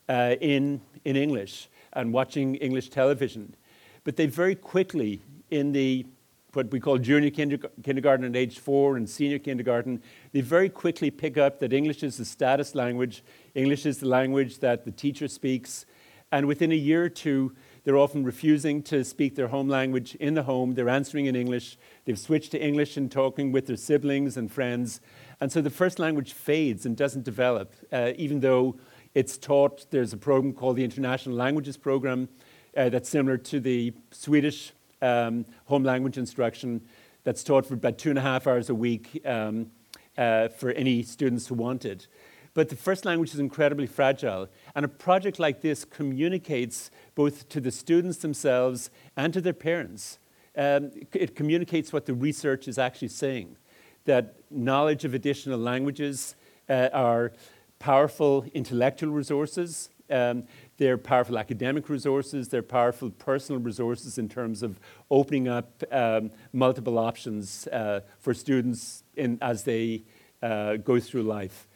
[0.07, 3.55] uh, in, in English and watching English television.
[4.03, 6.05] But they very quickly, in the
[6.53, 11.37] what we call junior kindergarten at age four and senior kindergarten, they very quickly pick
[11.37, 15.85] up that English is the status language, English is the language that the teacher speaks,
[16.31, 20.33] and within a year or two, they're often refusing to speak their home language in
[20.33, 20.73] the home.
[20.73, 21.77] They're answering in English.
[22.05, 25.01] They've switched to English and talking with their siblings and friends.
[25.41, 28.77] And so the first language fades and doesn't develop, uh, even though
[29.15, 29.89] it's taught.
[29.91, 32.29] There's a program called the International Languages Program
[32.75, 36.81] uh, that's similar to the Swedish um, home language instruction
[37.23, 39.71] that's taught for about two and a half hours a week um,
[40.17, 42.07] uh, for any students who want it.
[42.53, 44.47] But the first language is incredibly fragile.
[44.75, 50.19] And a project like this communicates both to the students themselves and to their parents.
[50.57, 53.55] Um, it communicates what the research is actually saying
[54.05, 56.35] that knowledge of additional languages
[56.67, 57.31] uh, are
[57.77, 59.89] powerful intellectual resources.
[60.09, 60.43] Um,
[60.77, 62.49] they're powerful academic resources.
[62.49, 64.79] They're powerful personal resources in terms of
[65.11, 70.03] opening up um, multiple options uh, for students in, as they
[70.41, 71.67] uh, go through life.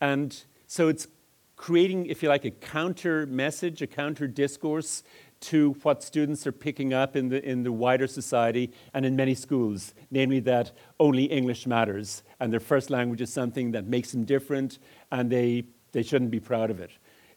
[0.00, 1.08] And so it's
[1.56, 5.02] creating, if you like, a counter message, a counter discourse
[5.40, 9.34] to what students are picking up in the, in the wider society and in many
[9.34, 14.24] schools, namely that only English matters and their first language is something that makes them
[14.24, 14.78] different
[15.12, 16.90] and they, they shouldn't be proud of it.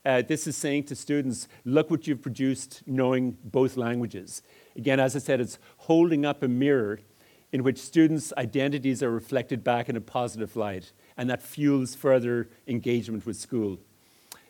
[0.04, 4.42] Uh, this is saying to students, look what you've produced knowing both languages.
[4.76, 7.02] Again, as I said, it's holding up a mirror
[7.52, 10.92] in which students' identities are reflected back in a positive light
[11.22, 13.78] and that fuels further engagement with school.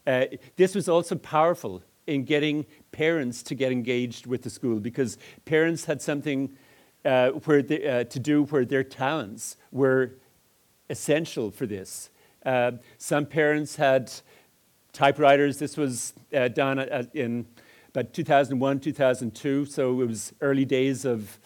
[0.08, 0.24] Uh,
[0.56, 5.84] this was also powerful in getting parents to get engaged with the school because parents
[5.84, 6.50] had something
[7.04, 10.14] uh, where they, uh, to do where their talents were
[10.90, 12.10] essential for this.
[12.46, 14.10] Uh, some parents had
[14.94, 15.60] typewriters.
[15.60, 16.80] This was uh, done
[17.14, 17.46] in
[17.90, 21.38] about 2001, 2002, so it was early days of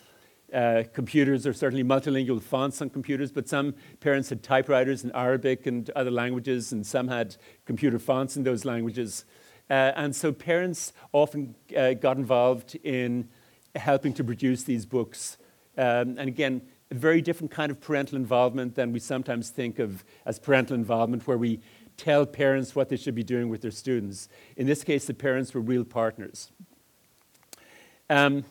[0.56, 5.68] uh, computers, or certainly multilingual fonts on computers, but some parents had typewriters in Arabic
[5.68, 9.26] and other languages, and some had computer fonts in those languages.
[9.70, 13.28] Uh, and so parents often uh, got involved in
[13.76, 15.38] helping to produce these books.
[15.78, 20.06] Um, and again, a very different kind of parental involvement than we sometimes think of
[20.26, 21.60] as parental involvement, where we
[21.98, 24.30] tell parents what they should be doing with their students.
[24.56, 26.52] In this case, the parents were real partners.
[28.10, 28.46] Um,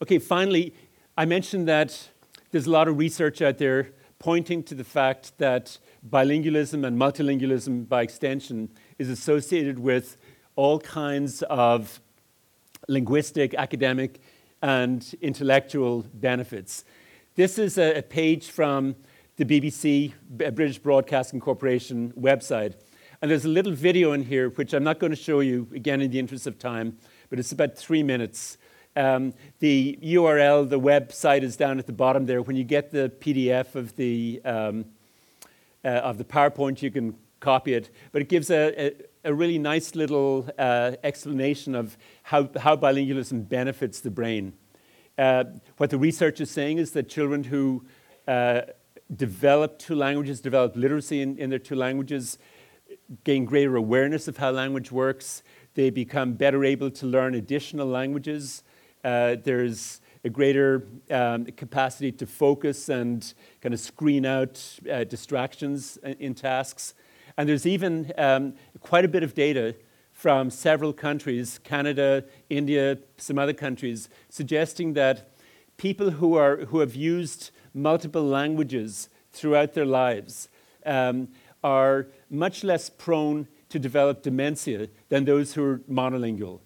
[0.00, 0.72] okay, finally,
[1.18, 2.10] I mentioned that
[2.52, 5.76] there's a lot of research out there pointing to the fact that
[6.08, 8.68] bilingualism and multilingualism, by extension,
[9.00, 10.16] is associated with
[10.54, 12.00] all kinds of
[12.86, 14.20] linguistic, academic,
[14.62, 16.84] and intellectual benefits.
[17.34, 18.94] This is a, page from
[19.38, 22.74] the BBC, uh, British Broadcasting Corporation website.
[23.20, 26.00] And there's a little video in here, which I'm not going to show you, again,
[26.00, 26.96] in the interest of time,
[27.28, 28.56] but it's about three minutes.
[28.98, 32.42] Um, the URL, the website is down at the bottom there.
[32.42, 34.86] When you get the PDF of the, um,
[35.84, 37.90] uh, of the PowerPoint, you can copy it.
[38.10, 38.92] But it gives a, a,
[39.30, 44.54] a really nice little uh, explanation of how, how bilingualism benefits the brain.
[45.16, 45.44] Uh,
[45.76, 47.84] what the research is saying is that children who
[48.26, 48.62] uh,
[49.14, 52.36] develop two languages, develop literacy in, in their two languages,
[53.22, 55.44] gain greater awareness of how language works.
[55.74, 58.64] They become better able to learn additional languages.
[59.04, 65.96] Uh, there's a greater um, capacity to focus and kind of screen out uh, distractions
[66.18, 66.94] in, tasks.
[67.36, 69.74] And there's even um, quite a bit of data
[70.12, 75.30] from several countries, Canada, India, some other countries, suggesting that
[75.76, 80.48] people who, are, who have used multiple languages throughout their lives
[80.84, 81.28] um,
[81.62, 86.60] are much less prone to develop dementia than those who are monolingual.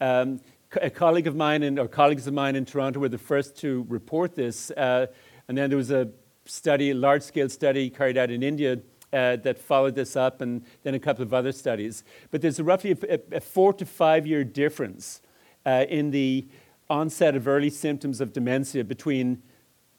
[0.00, 0.40] Um,
[0.80, 3.86] a colleague of mine in, or colleagues of mine in Toronto were the first to
[3.88, 5.06] report this, uh,
[5.48, 6.08] and then there was a
[6.44, 8.78] study, a large-scale study carried out in India
[9.12, 12.04] uh, that followed this up, and then a couple of other studies.
[12.30, 15.20] But there's a roughly a, a four to five year difference
[15.64, 16.48] uh, in the
[16.88, 19.42] onset of early symptoms of dementia between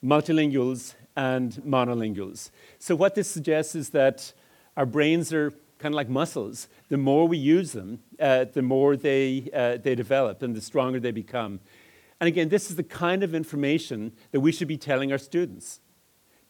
[0.04, 2.52] multilinguals and monolinguals.
[2.80, 4.34] So, what this suggests is that
[4.76, 6.68] our brains are kind of like muscles.
[6.90, 11.00] The more we use them, uh, the more they, uh, they develop and the stronger
[11.00, 11.60] they become.
[12.20, 15.82] And again, this is the kind of information that we should be telling our students.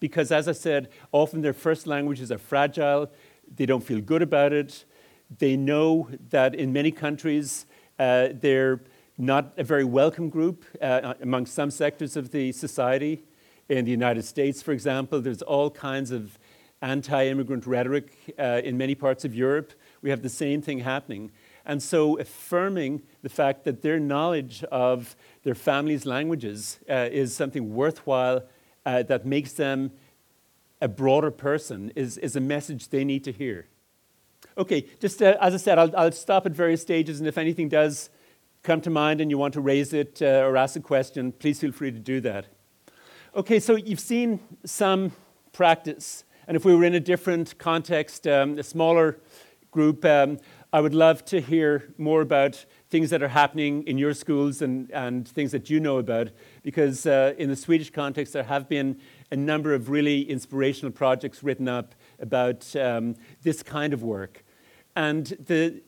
[0.00, 3.10] Because, as I said, often their first languages are fragile,
[3.56, 4.84] they don't feel good about it,
[5.36, 7.66] they know that in many countries
[7.98, 8.80] uh, they're
[9.18, 13.24] not a very welcome group uh, among some sectors of the society.
[13.68, 16.38] In the United States, for example, there's all kinds of
[16.82, 19.72] anti immigrant rhetoric uh, in many parts of Europe.
[20.02, 21.30] We have the same thing happening.
[21.66, 27.74] And so, affirming the fact that their knowledge of their family's languages uh, is something
[27.74, 28.44] worthwhile
[28.86, 29.92] uh, that makes them
[30.80, 33.66] a broader person is, is a message they need to hear.
[34.56, 37.68] Okay, just uh, as I said, I'll, I'll, stop at various stages, and if anything
[37.68, 38.10] does
[38.62, 41.60] come to mind and you want to raise it uh, or ask a question, please
[41.60, 42.46] feel free to do that.
[43.36, 45.12] Okay, so you've seen some
[45.52, 49.18] practice, and if we were in a different context, um, a smaller
[49.70, 50.38] group, um,
[50.72, 54.90] I would love to hear more about things that are happening in your schools and,
[54.92, 56.30] and things that you know about,
[56.62, 58.98] because uh, in the Swedish context, there have been
[59.30, 64.42] a number of really inspirational projects written up about um, this kind of work.
[64.96, 65.82] And the,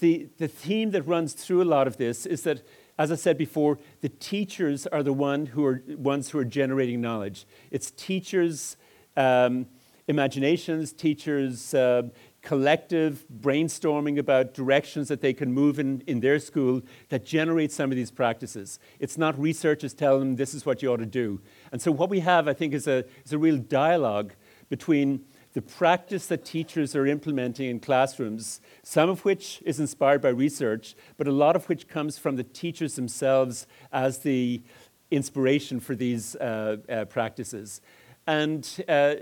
[0.00, 2.62] the, the theme that runs through a lot of this is that
[2.98, 7.00] as I said before, the teachers are the one who are, ones who are generating
[7.00, 7.46] knowledge.
[7.70, 8.76] It's teachers'
[9.16, 9.66] um,
[10.06, 12.02] imaginations, teachers' uh,
[12.42, 17.90] collective brainstorming about directions that they can move in, in their school that generate some
[17.90, 18.78] of these practices.
[19.00, 21.40] It's not researchers telling them this is what you ought to do.
[21.72, 24.34] And so, what we have, I think, is a, is a real dialogue
[24.68, 25.24] between
[25.54, 30.96] the practice that teachers are implementing in classrooms, some of which is inspired by research,
[31.16, 34.62] but a lot of which comes from the teachers themselves as the
[35.12, 37.80] inspiration for these uh, uh, practices.
[38.26, 39.14] And uh,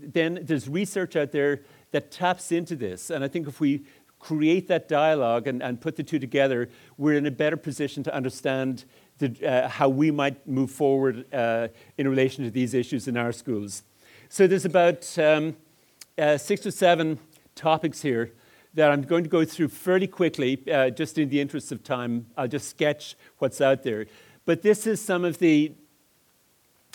[0.00, 3.10] then there's research out there that taps into this.
[3.10, 3.84] And I think if we
[4.18, 8.14] create that dialogue and, and put the two together, we're in a better position to
[8.14, 8.84] understand
[9.18, 13.32] the, uh, how we might move forward uh, in relation to these issues in our
[13.32, 13.82] schools.
[14.28, 15.56] So there's about um,
[16.16, 17.18] uh, six or seven
[17.54, 18.32] topics here
[18.74, 22.26] that I'm going to go through fairly quickly, uh, just in the interest of time.
[22.36, 24.06] I'll just sketch what's out there.
[24.44, 25.72] But this is some of the,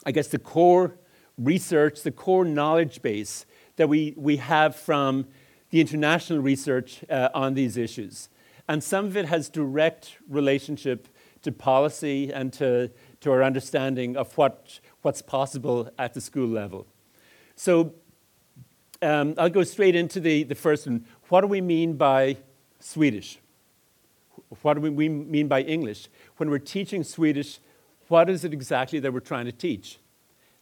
[0.06, 0.95] I guess, the core
[1.38, 5.27] research, the core knowledge base that we, we have from
[5.69, 8.29] the international research uh, on these issues.
[8.67, 11.07] And some of it has direct relationship
[11.41, 12.89] to policy and to,
[13.21, 16.88] to our understanding of what, what's possible at the school level.
[17.55, 17.93] So
[19.01, 21.05] um, I'll go straight into the, the first one.
[21.29, 22.38] What do we mean by
[22.79, 23.39] Swedish?
[24.61, 26.07] What do we mean by English?
[26.38, 27.59] When we're teaching Swedish,
[28.07, 29.99] what is it exactly that we're trying to teach?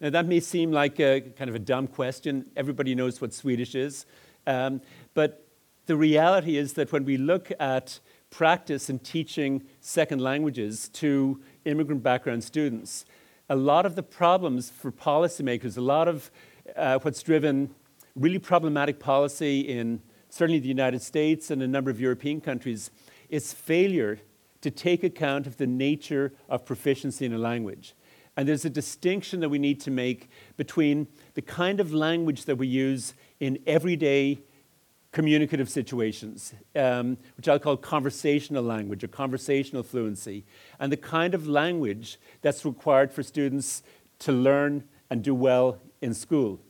[0.01, 2.47] Now, that may seem like a kind of a dumb question.
[2.55, 4.07] Everybody knows what Swedish is.
[4.47, 4.81] Um,
[5.13, 5.45] but
[5.85, 7.99] the reality is that when we look at
[8.31, 13.05] practice in teaching second languages to immigrant background students,
[13.47, 16.31] a lot of the problems for policymakers, a lot of
[16.75, 17.75] uh, what's driven
[18.15, 22.89] really problematic policy in certainly the United States and a number of European countries
[23.29, 24.19] is failure
[24.61, 27.93] to take account of the nature of proficiency in a language.
[28.37, 32.55] And there's a distinction that we need to make between the kind of language that
[32.55, 34.39] we use in everyday
[35.11, 40.45] communicative situations, um, which I'll call conversational language or conversational fluency,
[40.79, 43.83] and the kind of language that's required for students
[44.19, 46.61] to learn and do well in school.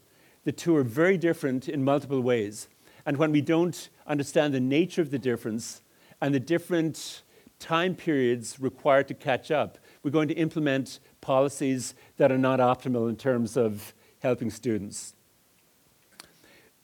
[0.44, 2.68] The two are very different in multiple ways.
[3.06, 5.82] And when we don't understand the nature of the difference
[6.20, 7.22] and the different
[7.60, 13.10] time periods required to catch up, we're going to implement policies that are not optimal
[13.10, 15.14] in terms of helping students.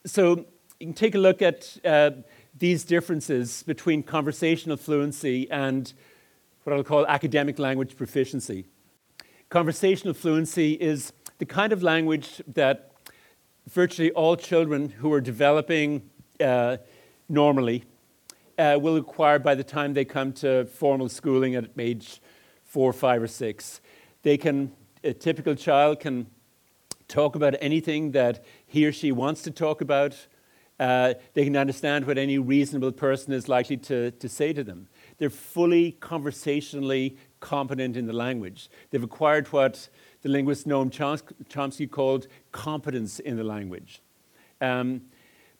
[0.06, 0.46] So
[0.80, 2.12] you can take a look at uh,
[2.58, 5.92] these differences between conversational fluency and
[6.64, 8.66] what I'll call academic language proficiency.
[9.50, 12.92] Conversational fluency is the kind of language that
[13.68, 16.10] virtually all children who are developing
[16.40, 16.78] uh,
[17.30, 17.84] normally
[18.58, 22.22] uh, will acquire by the time they come to formal schooling at age
[22.64, 23.82] four, five, or six.
[24.24, 24.72] They can,
[25.04, 26.28] a typical child can
[27.08, 30.28] talk about anything that he or she wants to talk about.
[30.80, 34.88] Uh, they can understand what any reasonable person is likely to, to say to them.
[35.18, 38.70] They're fully conversationally competent in the language.
[38.92, 39.90] They've acquired what
[40.22, 44.02] the linguist Noam Chomsky called competence in the language.
[44.62, 45.02] Um,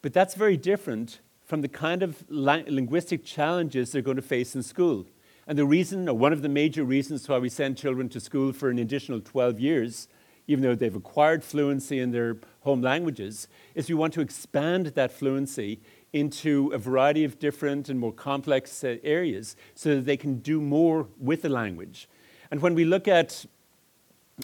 [0.02, 4.54] but that's very different from the kind of la- linguistic challenges they're going to face
[4.54, 5.06] in school.
[5.48, 8.52] And the reason, or one of the major reasons why we send children to school
[8.52, 10.06] for an additional 12 years,
[10.46, 15.10] even though they've acquired fluency in their home languages, is we want to expand that
[15.10, 15.80] fluency
[16.12, 20.60] into a variety of different and more complex uh, areas so that they can do
[20.60, 22.10] more with the language.
[22.50, 23.46] And when we look at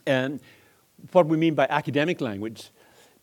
[0.07, 0.41] um,
[1.13, 2.71] what we mean by academic language,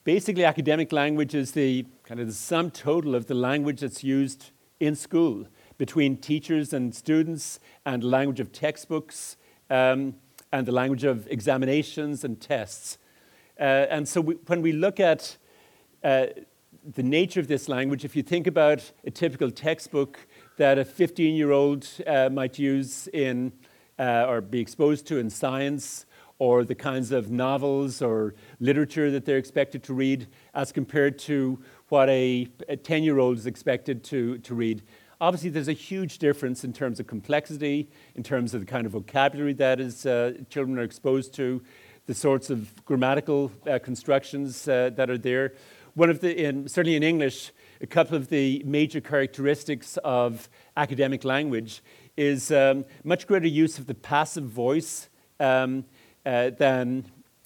[0.04, 4.52] basically academic language is the kind of the sum total of the language that's used
[4.80, 5.48] in school
[5.82, 9.36] between teachers and students and the language of textbooks
[9.72, 10.14] um,
[10.54, 13.00] and the language of examinations and tests.
[13.60, 15.38] Uh, and so we, when we look at
[16.04, 16.28] uh,
[16.94, 20.20] the nature of this language, if you think about a typical textbook
[20.58, 23.52] that a 15 year old uh, might use in
[23.98, 26.06] uh, or be exposed to in science,
[26.38, 31.60] or the kinds of novels or literature that they're expected to read, as compared to
[31.90, 32.48] what a
[32.84, 34.84] 10 year old is expected to, to read,
[35.22, 38.94] Obviously, there's a huge difference in terms of complexity, in terms of the kind of
[38.94, 41.62] vocabulary that is, uh, children are exposed to,
[42.08, 45.54] the sorts of grammatical uh, constructions uh, that are there.
[45.94, 47.52] One of the, in, certainly in English,
[47.82, 51.84] a couple of the major characteristics of academic language
[52.18, 55.08] is um, much greater use of the passive voice
[55.40, 55.86] um,
[56.26, 57.06] uh, than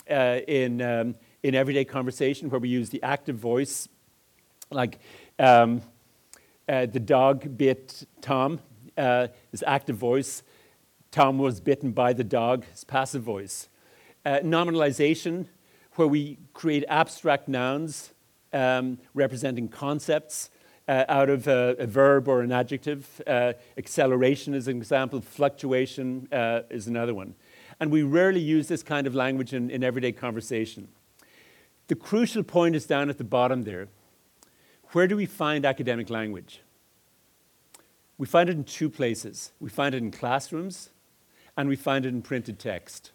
[0.10, 3.90] uh, in, um, in everyday conversation, where we use the active voice,
[4.72, 5.00] like
[5.40, 5.82] um,
[6.68, 8.60] uh, the dog bit Tom,
[8.98, 10.44] uh, his active voice.
[11.12, 13.70] Tom was bitten by the dog, his passive voice.
[14.26, 15.48] Uh, nominalization,
[15.94, 18.14] where we create abstract nouns
[18.54, 20.50] um, representing concepts
[20.88, 23.22] uh, out of a, a, verb or an adjective.
[23.26, 27.36] Uh, acceleration is an example, fluctuation uh, is another one.
[27.80, 30.88] And we rarely use this kind of language in, in everyday conversation.
[31.88, 33.88] The crucial point is down at the bottom there.
[34.96, 36.62] Where do we find academic language?
[38.18, 39.52] We find it in two places.
[39.60, 40.90] We find it in classrooms,
[41.58, 43.12] and we find it in printed text.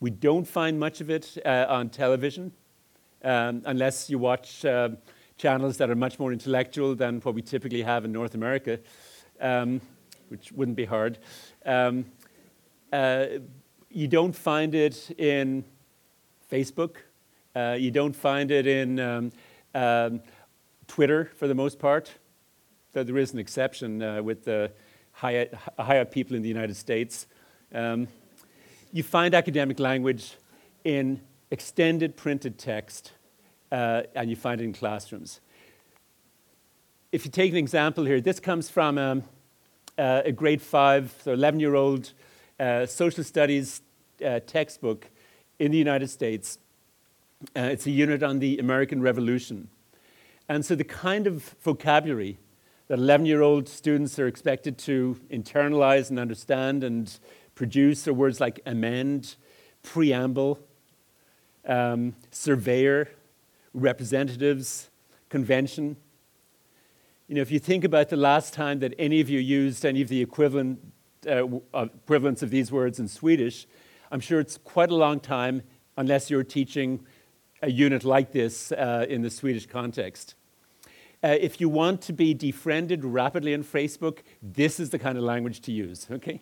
[0.00, 2.52] We don't find much of it uh, on television,
[3.22, 4.88] um, unless you watch uh,
[5.36, 8.80] channels that are much more intellectual than what we typically have in North America,
[9.42, 9.82] um,
[10.28, 11.18] which wouldn't be hard.
[11.66, 12.06] Um,
[12.94, 13.26] uh,
[13.90, 15.66] you don't find it in
[16.50, 16.96] Facebook.
[17.54, 19.32] Uh, you don't find it in um,
[19.74, 20.22] um,
[20.88, 22.14] Twitter for the most part.
[22.92, 24.72] though there is an exception uh, with the
[25.12, 25.46] higher,
[25.78, 27.26] high up people in the United States.
[27.72, 28.08] Um,
[28.92, 30.36] you find academic language
[30.84, 31.20] in
[31.50, 33.12] extended printed text,
[33.70, 35.40] uh, and you find it in classrooms.
[37.12, 39.22] If you take an example here, this comes from um,
[39.98, 42.12] uh, a grade five, so 11 year old
[42.58, 43.82] uh, social studies
[44.24, 45.10] uh, textbook
[45.58, 46.58] in the United States.
[47.56, 49.68] Uh, it's a unit on the American Revolution.
[50.48, 52.38] And so the kind of vocabulary
[52.88, 57.18] that 11 year old students are expected to internalize and understand and
[57.54, 59.36] produce are words like amend,
[59.82, 60.58] preamble,
[61.66, 63.10] um, surveyor,
[63.74, 64.90] representatives,
[65.28, 65.96] convention.
[67.26, 70.00] You know, if you think about the last time that any of you used any
[70.00, 70.80] of the equivalent,
[71.28, 73.66] uh, equivalents of these words in Swedish,
[74.10, 75.62] I'm sure it's quite a long time
[75.98, 77.04] unless you're teaching
[77.60, 80.36] a unit like this uh, in the Swedish context.
[81.22, 85.24] Uh, if you want to be defriended rapidly on Facebook, this is the kind of
[85.24, 86.40] language to use, okay?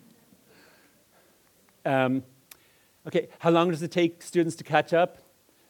[1.83, 2.23] Um,
[3.07, 5.17] okay, how long does it take students to catch up?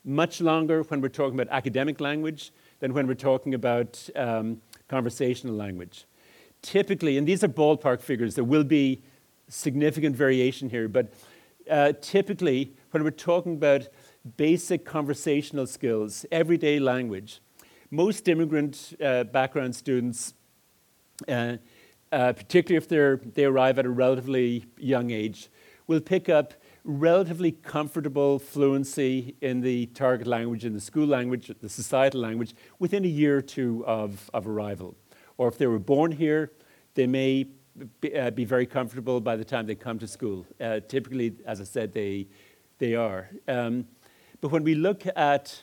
[0.03, 5.55] Much longer when we're talking about academic language than when we're talking about um, conversational
[5.55, 6.05] language.
[6.61, 9.01] Typically, and these are ballpark figures, there will be
[9.47, 11.13] significant variation here, but
[11.69, 13.87] uh, typically, when we're talking about
[14.35, 17.39] basic conversational skills, everyday language,
[17.89, 20.33] most immigrant uh, background students,
[21.27, 21.57] uh,
[22.11, 25.49] uh, particularly if they arrive at a relatively young age,
[25.87, 31.69] will pick up relatively comfortable fluency in the target language, in the school language, the
[31.69, 34.95] societal language, within a year or two of, of arrival.
[35.37, 36.51] Or if they were born here,
[36.95, 37.47] they may
[38.01, 40.45] be, uh, be very comfortable by the time they come to school.
[40.59, 42.27] Uh, typically, as I said, they,
[42.79, 43.29] they are.
[43.47, 43.85] Um,
[44.41, 45.61] but when we look at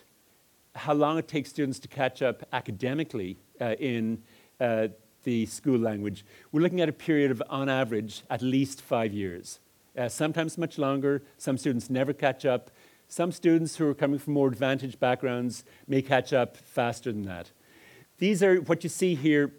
[0.74, 4.22] how long it takes students to catch up academically uh, in
[4.60, 4.88] uh,
[5.24, 9.60] the school language, we're looking at a period of, on average, at least five years.
[9.96, 11.22] Uh, sometimes much longer.
[11.38, 12.70] Some students never catch up.
[13.08, 17.50] Some students who are coming from more advantaged backgrounds may catch up faster than that.
[18.18, 19.52] These are what you see here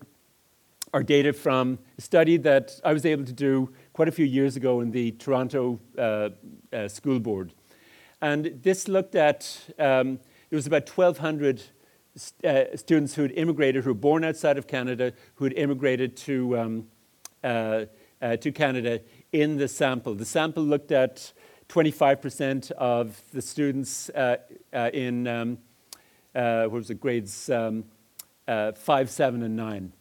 [0.93, 4.55] are data from a study that I was able to do quite a few years
[4.55, 6.29] ago in the Toronto uh,
[6.71, 7.53] uh, School Board.
[8.21, 11.63] And this looked at um, there was about 1,200
[12.43, 16.57] uh, students who had immigrated, who were born outside of Canada, who had immigrated to,
[16.57, 16.87] um,
[17.43, 17.85] uh,
[18.21, 20.15] uh, to Canada in the sample.
[20.15, 21.33] The sample looked at
[21.69, 24.37] 25% of the students uh,
[24.71, 25.57] uh, in, um,
[26.33, 27.85] uh, what was it, grades um,
[28.47, 29.93] 5, 7, and 9.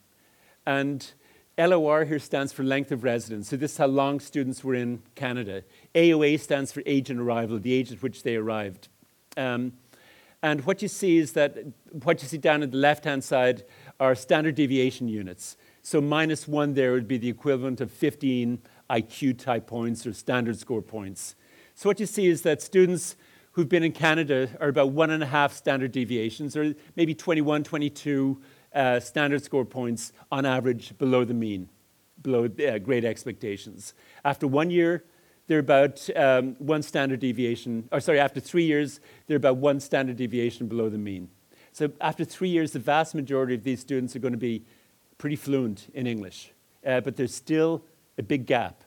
[0.65, 1.11] And
[1.57, 3.49] LOR here stands for length of residence.
[3.49, 5.63] So this is how long students were in Canada.
[5.93, 8.89] AOA stands for age in arrival, the age at which they arrived.
[9.37, 9.73] Um,
[10.45, 11.57] and what you see is that
[12.03, 13.63] what you see down at the left hand side
[13.99, 15.57] are standard deviation units.
[15.81, 18.59] So minus one there would be the equivalent of 15
[18.91, 21.33] IQ type points or standard score points.
[21.73, 23.15] So what you see is that students
[23.53, 27.63] who've been in Canada are about one and a half standard deviations, or maybe 21,
[27.63, 28.39] 22
[28.75, 31.69] uh, standard score points on average below the mean,
[32.21, 33.95] below uh, grade expectations.
[34.23, 35.05] After one year,
[35.47, 40.17] they're about um, one standard deviation, or sorry, after three years, they're about one standard
[40.17, 41.29] deviation below the mean.
[41.71, 44.65] So after three years, the vast majority of these students are going to be
[45.17, 46.51] pretty fluent in English,
[46.85, 47.83] uh, but there's still
[48.17, 48.83] a big gap.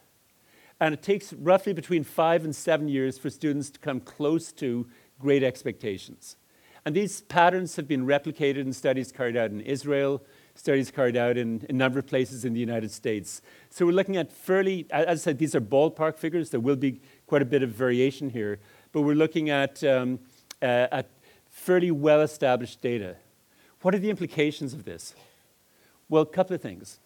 [0.80, 4.86] And it takes roughly between five and seven years for students to come close to
[5.18, 6.36] grade expectations.
[6.84, 10.22] And these patterns have been replicated in studies carried out in Israel,
[10.58, 13.40] studies carried out in a number of places in the United States.
[13.70, 16.50] So we're looking at fairly, as I said, these are ballpark figures.
[16.50, 18.58] There will be quite a bit of variation here,
[18.92, 20.18] but we're looking at, um,
[20.60, 21.10] uh, at
[21.48, 23.16] fairly well established data.
[23.82, 25.14] What are the implications of this?
[26.08, 26.98] Well, a couple of things.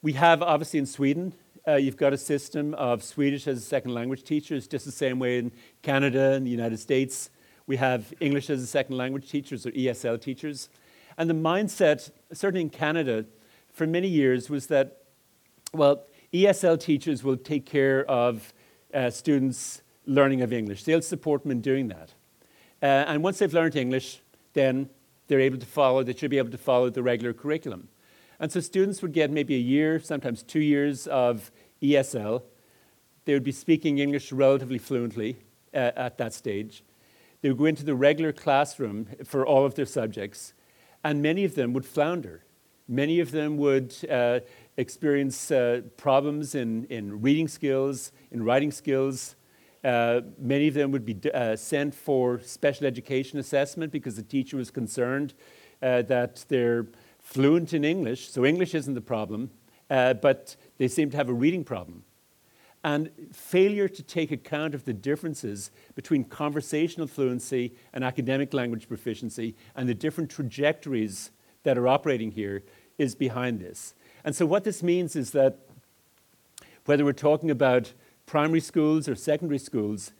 [0.00, 1.34] We have, obviously, in Sweden,
[1.68, 5.18] uh, you've got a system of Swedish as a second language teachers, just the same
[5.18, 7.28] way in Canada and the United States.
[7.66, 10.70] We have English as a second language teachers or ESL teachers.
[11.18, 13.24] And the mindset, certainly in Canada,
[13.72, 14.98] for many years was that,
[15.72, 18.52] well, ESL teachers will take care of
[18.94, 20.84] uh, students' learning of English.
[20.84, 22.14] They'll support them in doing that.
[22.82, 24.20] Uh, and once they've learned English,
[24.52, 24.88] then
[25.28, 27.88] they're able to follow, they should be able to follow the regular curriculum.
[28.38, 31.52] And so students would get maybe a year, sometimes two years of
[31.82, 32.42] ESL.
[33.26, 35.36] They would be speaking English relatively fluently
[35.74, 36.82] uh, at that stage.
[37.42, 40.54] They would go into the regular classroom for all of their subjects
[41.04, 42.44] and many of them would flounder.
[42.88, 44.40] Many of them would uh,
[44.76, 49.36] experience uh, problems in, in reading skills, in writing skills.
[49.84, 54.56] Uh, many of them would be uh, sent for special education assessment because the teacher
[54.56, 55.34] was concerned
[55.82, 56.86] uh, that their
[57.20, 59.50] fluent in English, so English isn't the problem,
[59.88, 62.02] uh, but they seem to have a reading problem.
[62.82, 69.54] And failure to take account of the differences between conversational fluency and academic language proficiency
[69.76, 71.30] and the different trajectories
[71.62, 72.64] that are operating here
[72.96, 73.94] is behind this.
[74.24, 75.58] And so, what this means is that
[76.86, 77.92] whether we're talking about
[78.26, 80.12] primary schools or secondary schools,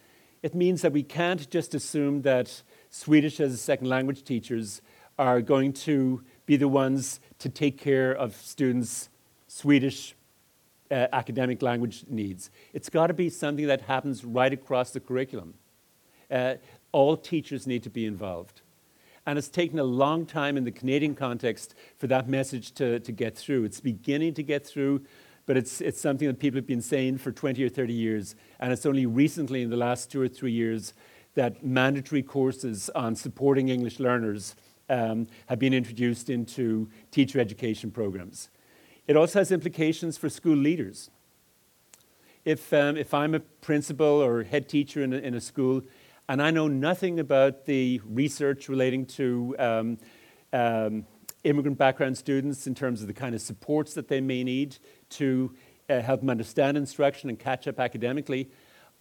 [0.42, 4.82] it means that we can't just assume that Swedish as a second language teachers
[5.18, 9.10] are going to be the ones to take care of students'
[9.48, 10.14] Swedish
[10.90, 12.50] uh, academic language needs.
[12.72, 15.54] It's got to be something that happens right across the curriculum.
[16.30, 16.54] Uh,
[16.92, 18.62] all teachers need to be involved.
[19.26, 23.12] And it's taken a long time in the Canadian context for that message to, to
[23.12, 23.64] get through.
[23.64, 25.02] It's beginning to get through,
[25.46, 28.34] but it's, it's something that people have been saying for 20 or 30 years.
[28.58, 30.94] And it's only recently, in the last two or three years,
[31.34, 34.56] that mandatory courses on supporting English learners
[34.88, 38.48] um, have been introduced into teacher education programs.
[39.06, 41.10] It also has implications for school leaders.
[42.44, 45.82] If, um, if I'm a principal or head teacher in a, in a, school
[46.28, 49.98] and I know nothing about the research relating to um,
[50.52, 51.06] um,
[51.44, 54.76] immigrant background students in terms of the kind of supports that they may need
[55.10, 55.54] to
[55.88, 58.48] uh, help them understand instruction and catch up academically,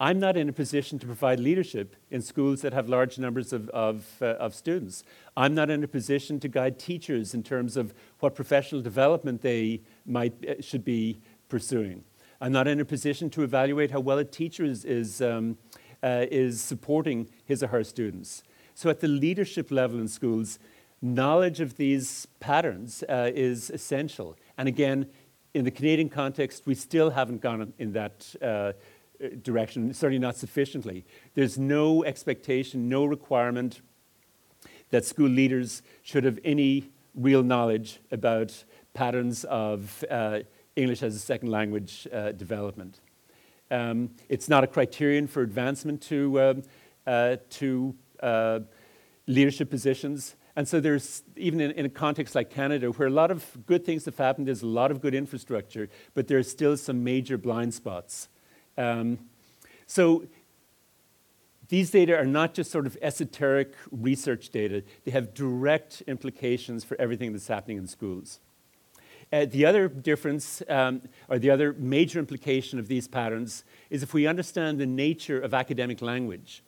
[0.01, 3.67] I'm not in a position to provide leadership in schools that have large numbers of,
[3.69, 5.03] of, uh, of, students.
[5.35, 9.81] I'm not in a position to guide teachers in terms of what professional development they
[10.05, 11.19] might, uh, should be
[11.49, 12.05] pursuing.
[12.39, 15.57] I'm not in a position to evaluate how well a teacher is, is, um,
[16.01, 18.43] uh, is supporting his or her students.
[18.75, 20.59] So, at the leadership level in schools,
[21.01, 24.37] knowledge of these patterns uh, is essential.
[24.57, 25.07] And again,
[25.53, 28.73] in the Canadian context, we still haven't gone in that uh,
[29.43, 31.05] direction, certainly not sufficiently.
[31.33, 33.81] There's no expectation, no requirement
[34.91, 38.63] that school leaders should have any real knowledge about
[38.93, 40.39] patterns of uh,
[40.75, 43.01] English as a second language uh, development.
[43.71, 46.63] Um, it's not a criterion for advancement to, um,
[47.05, 48.59] uh, to uh,
[49.27, 50.35] leadership positions.
[50.55, 53.85] And so there's, even in, in, a context like Canada, where a lot of good
[53.85, 57.73] things have happened, there's a lot of good infrastructure, but there's still some major blind
[57.73, 58.27] spots.
[58.79, 59.19] Um,
[59.85, 60.23] so
[61.67, 66.99] these data are not just sort of esoteric research data, they have direct implications for
[66.99, 68.39] everything that's happening in schools.
[69.31, 74.13] Uh, the other difference, um, or the other major implication of these patterns, is if
[74.13, 76.63] we understand the nature of academic language,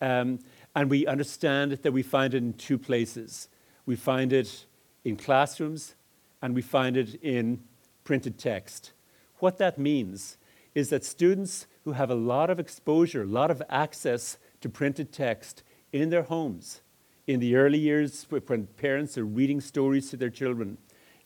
[0.00, 0.38] um,
[0.76, 3.48] and we understand that we find it in two places.
[3.86, 4.66] We find it
[5.04, 5.94] in classrooms,
[6.42, 7.64] and we find it in
[8.04, 8.92] printed text.
[9.38, 10.36] What that means
[10.74, 15.12] is that students who have a lot of exposure, a lot of access to printed
[15.12, 15.62] text
[15.92, 16.80] in their homes,
[17.26, 20.76] in the early years when parents are reading stories to their children,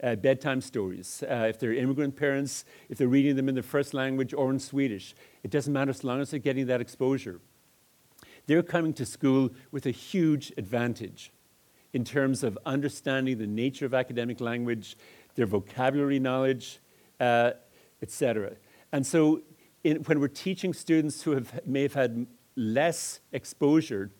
[0.03, 1.25] uh, bedtime stories.
[1.29, 4.59] Uh, if they're immigrant parents, if they're reading them in their first language or in
[4.59, 7.41] Swedish, it doesn't matter as long as they're getting that exposure.
[8.47, 11.33] They're coming to school with a huge advantage
[11.93, 14.97] in terms of understanding the nature of academic language,
[15.35, 16.79] their vocabulary knowledge,
[17.19, 17.53] uh,
[18.03, 18.53] etc.
[18.93, 19.43] And so
[19.85, 22.27] in, when we're teaching students who have, may have had
[22.57, 24.11] less exposure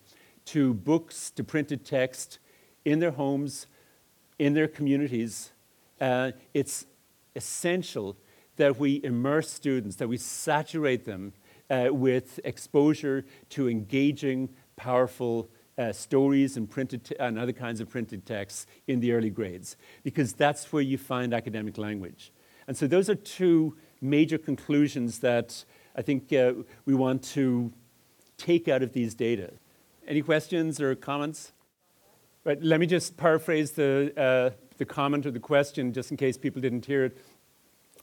[0.45, 2.39] to books, to printed text
[2.85, 3.67] in their homes,
[4.37, 5.51] in their communities,
[5.99, 6.85] uh, it's
[7.35, 8.15] essential
[8.55, 11.33] that we immerse students, that we saturate them
[11.69, 18.25] uh, with exposure to engaging, powerful uh, stories and, printed and other kinds of printed
[18.25, 22.31] texts in the early grades, because that's where you find academic language.
[22.67, 26.53] And so those are two major conclusions that I think uh,
[26.85, 27.71] we want to
[28.37, 29.51] take out of these data.
[30.07, 31.51] Any questions or comments?
[32.45, 36.37] Right, let me just paraphrase the, uh, the comment or the question just in case
[36.37, 37.17] people didn't hear it.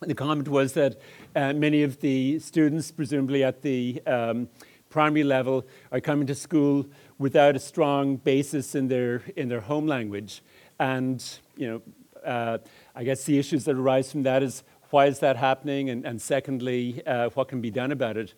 [0.02, 1.00] The comment was that
[1.34, 4.48] uh, many of the students, presumably at the um,
[4.90, 6.86] primary level, are coming to school
[7.18, 10.42] without a strong basis in their, in their home language.
[10.78, 11.24] And,
[11.56, 11.82] you know,
[12.22, 12.58] uh,
[12.94, 15.90] I guess the issues that arise from that is why is that happening?
[15.90, 18.34] And, and secondly, uh, what can be done about it?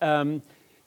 [0.00, 0.42] Um,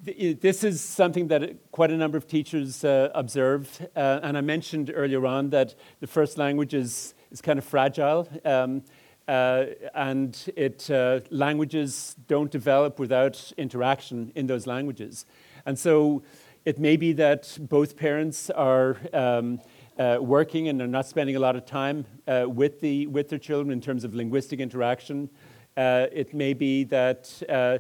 [0.05, 3.87] th- this is something that quite a number of teachers uh, observed.
[3.95, 8.27] Uh, and I mentioned earlier on that the first language is, is kind of fragile.
[8.45, 8.83] Um,
[9.27, 15.25] uh, and it, uh, languages don't develop without interaction in those languages.
[15.65, 16.23] And so
[16.65, 19.59] it may be that both parents are um,
[19.99, 23.37] uh, working and they're not spending a lot of time uh, with, the, with their
[23.37, 25.29] children in terms of linguistic interaction.
[25.77, 27.77] Uh, it may be that uh,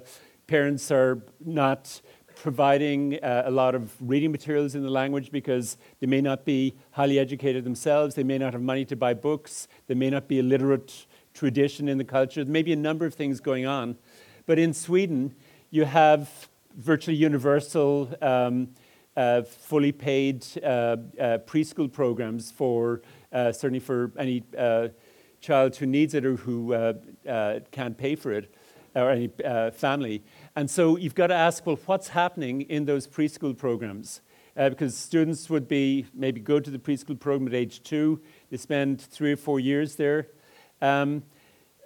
[0.47, 2.01] parents are not
[2.35, 6.73] providing uh, a lot of reading materials in the language because they may not be
[6.91, 10.39] highly educated themselves, they may not have money to buy books, they may not be
[10.39, 13.97] a literate tradition in the culture, there may be a number of things going on.
[14.45, 15.35] But in Sweden,
[15.69, 18.69] you have virtually universal, um,
[19.43, 23.01] fully paid uh, uh preschool programs for
[23.31, 24.43] uh, certainly for any
[25.41, 26.73] child who needs it or who
[27.71, 28.53] can't pay for it
[28.95, 29.29] or any
[29.71, 30.23] family.
[30.55, 34.21] And so you've got to ask, well, what's happening in those preschool programs?
[34.57, 38.57] Uh, because students would be maybe go to the preschool program at age two, they
[38.57, 40.27] spend three or four years there.
[40.81, 41.23] Um,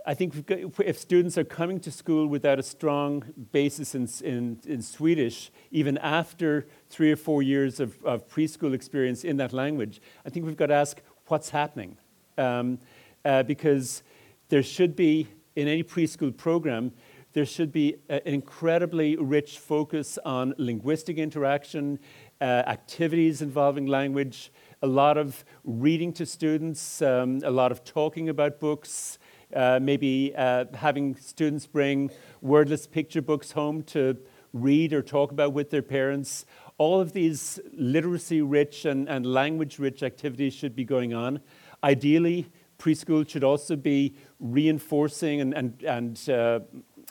[0.06, 3.24] I think if students are coming to school without a strong
[3.54, 9.24] basis in, in, in, Swedish, even after three or four years of, of, preschool experience
[9.24, 11.98] in that language, I think we've got to ask what's happening.
[12.38, 12.80] Um,
[13.24, 14.04] uh, because
[14.50, 16.92] there should be in any preschool program,
[17.32, 21.98] there should be an incredibly rich focus on linguistic interaction,
[22.42, 24.52] uh, activities involving language,
[24.82, 29.18] a lot of reading to students, um, a lot of talking about books,
[29.56, 34.18] uh, maybe uh, having students bring wordless picture books home to
[34.54, 36.46] read or talk about with their parents.
[36.78, 41.40] All of these literacy rich and, and language rich activities should be going on.
[41.84, 46.60] Ideally, preschool should also be reinforcing and, and, and uh,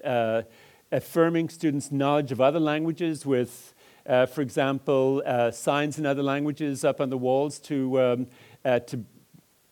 [0.04, 0.42] uh,
[0.90, 3.74] affirming students' knowledge of other languages with,
[4.06, 8.26] uh, for example, uh, signs in other languages up on the walls to, um,
[8.64, 9.04] uh, to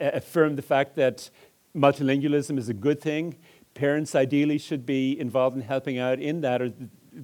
[0.01, 1.29] affirm the fact that
[1.75, 3.37] multilingualism is a good thing.
[3.75, 6.73] Parents ideally should be involved in helping out in that, or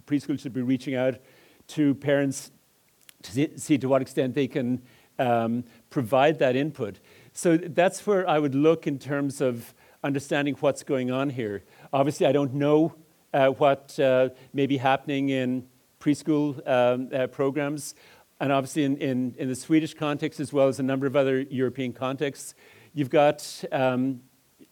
[0.06, 1.16] preschool should be reaching out
[1.68, 2.50] to parents
[3.22, 4.82] to see to what extent they can
[5.18, 7.00] um, provide that input.
[7.32, 9.74] So that's where I would look in terms of
[10.04, 11.64] understanding what's going on here.
[11.92, 12.94] Obviously, I don't know
[13.34, 15.66] uh, what uh, may be happening in
[16.00, 17.94] preschool um, uh, programs,
[18.40, 21.40] and obviously in, in, in, the Swedish context as well as a number of other
[21.40, 22.54] European contexts.
[22.94, 24.20] You've got, um,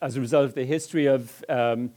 [0.05, 1.91] as a result of the history of um,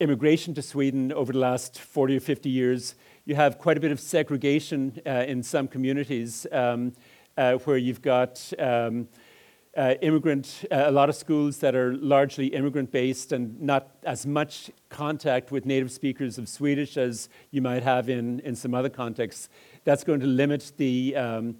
[0.00, 2.94] immigration to Sweden over the last 40 or 50 years,
[3.26, 6.94] you have quite a bit of segregation uh, in some communities um,
[7.36, 9.06] uh, where you've got um,
[9.76, 14.24] uh, immigrant, uh, a lot of schools that are largely immigrant based and not as
[14.24, 18.88] much contact with native speakers of Swedish as you might have in, in some other
[18.88, 19.50] contexts.
[19.84, 21.56] That's going to limit the um,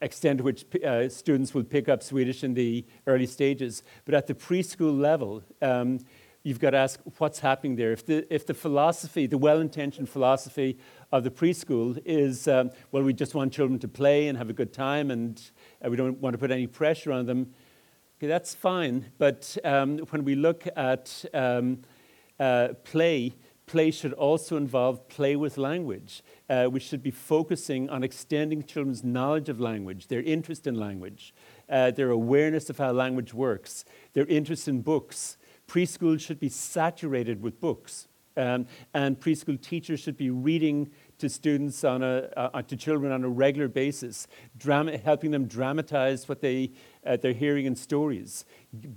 [0.00, 3.82] extent to which uh, students will pick up Swedish in the early stages.
[4.04, 6.00] But at the preschool level, um,
[6.42, 7.92] you've got to ask what's happening there.
[7.92, 10.78] If the, if the philosophy, the well intentioned philosophy
[11.10, 14.52] of the preschool is, um, well, we just want children to play and have a
[14.54, 15.40] good time and
[15.84, 17.52] uh, we don't want to put any pressure on them,
[18.18, 19.06] okay, that's fine.
[19.18, 21.82] But um, when we look at um,
[22.40, 23.34] uh, play,
[23.66, 26.22] play should also involve play with language.
[26.48, 31.34] Uh, we should be focusing on extending children's knowledge of language, their interest in language,
[31.68, 35.36] uh, their awareness of how language works, their interest in books.
[35.68, 38.08] Preschool should be saturated with books.
[38.36, 40.90] Um, and preschool teachers should be reading
[41.22, 44.26] to students on a, uh, to children on a regular basis,
[44.58, 46.72] drama, helping them dramatize what they,
[47.06, 48.44] uh, they're hearing in stories,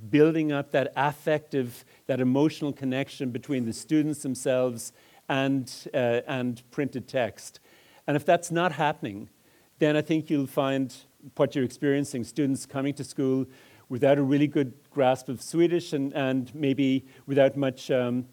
[0.10, 4.92] building up that affective, that emotional connection between the students themselves
[5.30, 7.60] and, uh, and printed text.
[8.08, 9.30] And if that's not happening,
[9.78, 10.96] then I think you'll find
[11.36, 13.46] what you're experiencing students coming to school
[13.88, 18.26] without a really good grasp of Swedish and, and maybe without much um,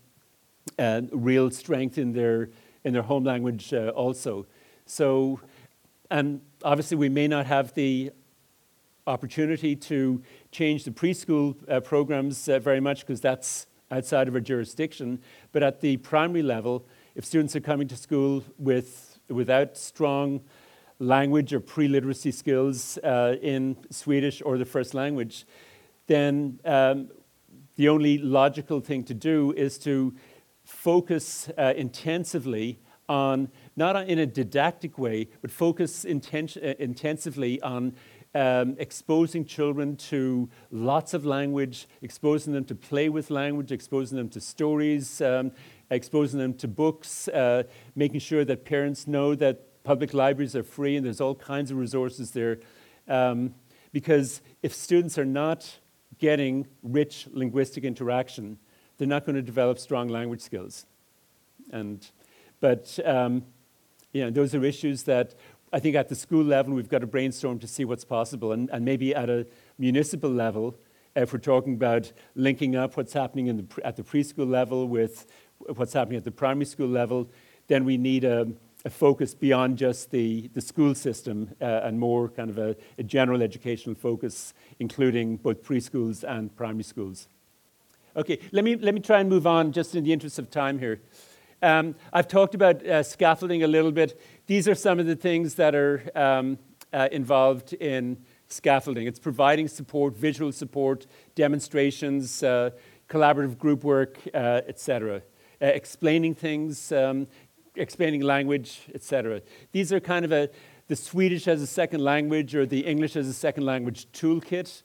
[0.78, 2.48] uh, real strength in their
[2.84, 4.46] in their home language uh, also.
[4.86, 5.40] So,
[6.10, 8.12] and obviously, we may not have the
[9.06, 14.40] opportunity to change the preschool uh, programs uh, very much because that's outside of our
[14.40, 15.20] jurisdiction.
[15.52, 20.40] But at the primary level, if students are coming to school with, without strong
[20.98, 25.44] language or pre literacy skills uh, in Swedish or the first language,
[26.06, 27.08] then um,
[27.76, 30.14] the only logical thing to do is to
[30.64, 37.94] focus uh, intensively on, not in a didactic way, but focus inten- uh, intensively on
[38.34, 44.28] um, exposing children to lots of language, exposing them to play with language, exposing them
[44.30, 45.52] to stories, um,
[45.90, 50.96] exposing them to books, uh, making sure that parents know that public libraries are free
[50.96, 52.60] and there's all kinds of resources there.
[53.08, 53.54] Um,
[53.92, 55.78] because if students are not
[56.18, 58.58] getting rich linguistic interaction,
[59.02, 60.86] they're not going to develop strong language skills.
[61.72, 62.08] And,
[62.60, 63.42] but um,
[64.12, 65.34] you know, those are issues that
[65.72, 68.52] I think at the school level we've got to brainstorm to see what's possible.
[68.52, 69.44] And, and maybe at a
[69.76, 70.76] municipal level,
[71.16, 75.26] if we're talking about linking up what's happening the, at the preschool level with
[75.74, 77.28] what's happening at the primary school level,
[77.66, 78.46] then we need a,
[78.84, 83.02] a focus beyond just the, the school system uh, and more kind of a, a,
[83.02, 87.26] general educational focus, including both preschools and primary schools.
[88.14, 90.78] Okay, let me, let me try and move on just in the interest of time
[90.78, 91.00] here.
[91.62, 94.20] Um, I've talked about uh, scaffolding a little bit.
[94.46, 96.58] These are some of the things that are um,
[96.92, 99.06] uh, involved in scaffolding.
[99.06, 102.70] It's providing support, visual support, demonstrations, uh,
[103.08, 105.22] collaborative group work, uh, etc.
[105.62, 107.26] Uh, explaining things, um,
[107.76, 109.40] explaining language, etc.
[109.70, 110.50] These are kind of a,
[110.88, 114.82] the Swedish as a second language or the English as a second language toolkit.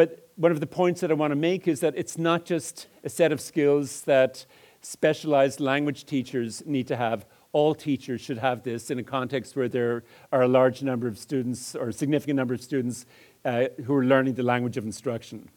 [0.00, 2.86] But one of the points that I want to make is that it's not just
[3.04, 4.46] a set of skills that
[4.80, 7.26] specialized language teachers need to have.
[7.52, 11.18] All teachers should have this in a context where there are a large number of
[11.18, 13.04] students or a significant number of students
[13.44, 15.50] uh, who are learning the language of instruction.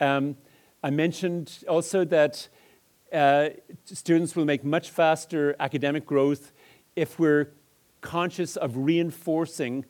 [0.00, 0.36] Um,
[0.82, 2.48] I mentioned also that
[3.12, 3.50] uh,
[3.84, 6.50] students will make much faster academic growth
[6.96, 7.52] if we're
[8.00, 9.84] conscious of reinforcing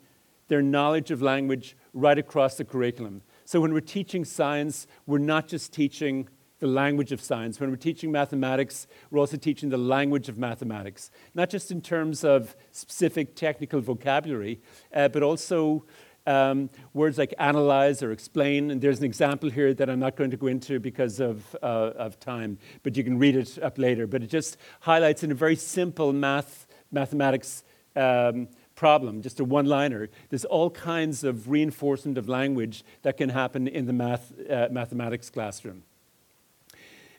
[0.49, 3.23] their knowledge of language right across the curriculum.
[3.49, 6.29] So when we're teaching science, we're not just teaching
[6.59, 7.59] the language of science.
[7.59, 12.25] When we're teaching mathematics, we're also teaching the language of mathematics, not just in terms
[12.25, 14.61] of specific technical vocabulary,
[14.93, 15.87] uh, but also
[16.27, 18.71] um, words like analyze or explain.
[18.71, 21.93] And there's an example here that I'm not going to go into because of, uh,
[21.97, 24.07] of time, but you can read it up later.
[24.07, 27.65] But it just highlights in a very simple math, mathematics
[27.97, 28.49] um,
[28.79, 30.09] problem, just a one liner.
[30.31, 35.31] There's all kinds of reinforcement of language that can happen in the math, uh, mathematics
[35.31, 35.83] classroom.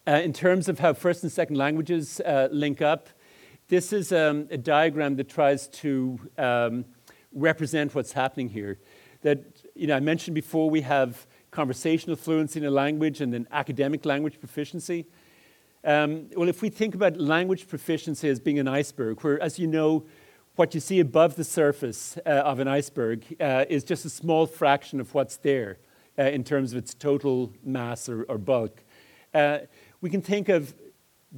[0.07, 3.09] Uh, in terms of how first and second languages uh, link up,
[3.67, 6.85] this is um, a diagram that tries to um,
[7.33, 8.79] represent what's happening here
[9.21, 9.39] that,
[9.75, 14.05] you know, I mentioned before we have conversational fluency in a language and then academic
[14.05, 15.05] language proficiency.
[15.83, 19.67] Um, well, if we think about language proficiency as being an iceberg, where, as you
[19.67, 20.05] know,
[20.59, 24.45] what you see above the surface uh, of an iceberg uh, is just a small
[24.45, 25.77] fraction of what's there
[26.17, 28.83] uh, in terms of its total mass or, or bulk.
[29.33, 29.59] Uh,
[30.01, 30.75] we can think of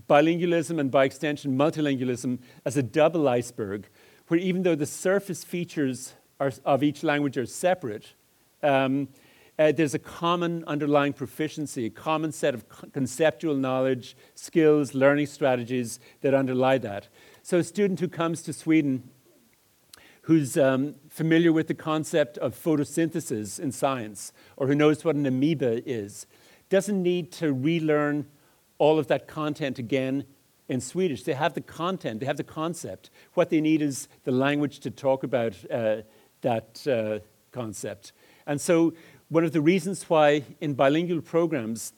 [0.10, 3.88] bilingualism and, by extension, multilingualism as a double iceberg,
[4.28, 8.14] where even though the surface features are, of each language are separate,
[8.64, 9.08] um,
[9.60, 16.00] uh, there's a common underlying proficiency, a common set of conceptual knowledge, skills, learning strategies
[16.22, 17.08] that underlie that.
[17.44, 19.11] So, a student who comes to Sweden
[20.22, 25.26] who's um, familiar with the concept of photosynthesis in science or who knows what an
[25.26, 26.28] amoeba is
[26.70, 28.26] doesn't need to relearn
[28.78, 30.26] all of that content again
[30.70, 31.24] in Swedish.
[31.24, 33.10] They have the content, they have the concept.
[33.34, 35.98] What they need is the language to talk about uh,
[36.42, 37.20] that uh,
[37.52, 38.14] concept.
[38.48, 38.94] And so,
[39.30, 41.94] one of the reasons why in bilingual programs,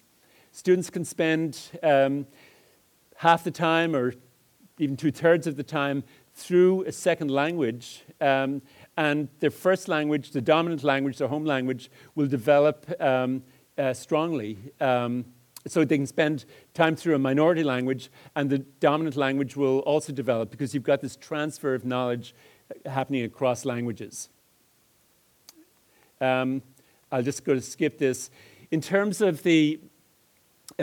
[0.52, 2.28] students can spend um,
[3.18, 4.14] half the time or
[4.78, 6.04] even two thirds of the time
[6.36, 8.62] through a second language, um,
[8.98, 13.44] and their first language, the dominant language, their home language, will develop um,
[13.78, 14.58] uh, strongly.
[14.82, 15.26] Um,
[15.68, 20.12] so they can spend time through a minority language, and the dominant language will also
[20.12, 22.36] develop because you've got this transfer of knowledge
[22.86, 24.30] happening across languages.
[26.20, 26.62] Um,
[27.12, 28.30] I'll just go to skip this.
[28.72, 29.80] In terms of the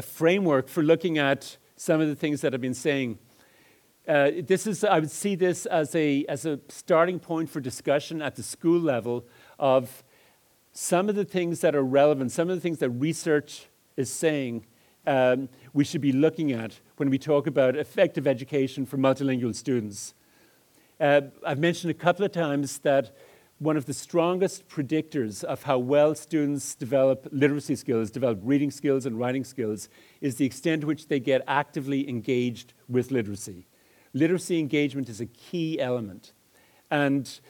[0.02, 3.18] framework for looking at some of the things that I've been saying,
[4.08, 8.22] uh, this is, I would see this as a, as a starting point for discussion
[8.22, 9.26] at the school level
[9.58, 10.02] of
[10.72, 14.66] some of the things that are relevant, some of the things that research is saying
[15.06, 20.14] um, we should be looking at when we talk about effective education for multilingual students.
[20.98, 23.16] Uh, I've mentioned a couple of times that
[23.58, 29.04] one of the strongest predictors of how well students develop literacy skills, develop reading skills
[29.04, 29.88] and writing skills,
[30.20, 33.66] is the extent to which they get actively engaged with literacy.
[34.12, 36.32] Literacy engagement is a key element.
[36.90, 37.40] And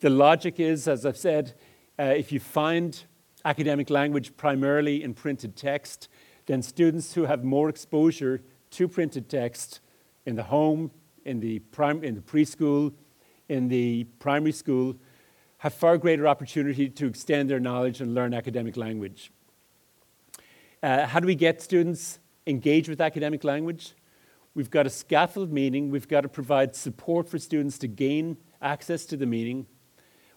[0.00, 1.54] the logic is, as I've said,
[1.98, 3.02] uh, if you find
[3.44, 6.08] academic language primarily in printed text,
[6.46, 9.80] then students who have more exposure to printed text
[10.26, 10.90] in the home,
[11.24, 12.92] in the, prim- in the preschool,
[13.48, 14.96] in the primary school,
[15.58, 19.30] have far greater opportunity to extend their knowledge and learn academic language.
[20.82, 23.94] Uh, how do we get students engaged with academic language?
[24.54, 25.90] We've got a scaffold meaning.
[25.90, 29.66] We've got to provide support for students to gain access to the meaning.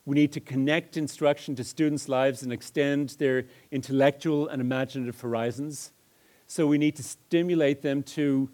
[0.05, 5.93] We need to connect instruction to students' lives and extend their intellectual and imaginative horizons.
[6.45, 8.49] So we need to stimulate them to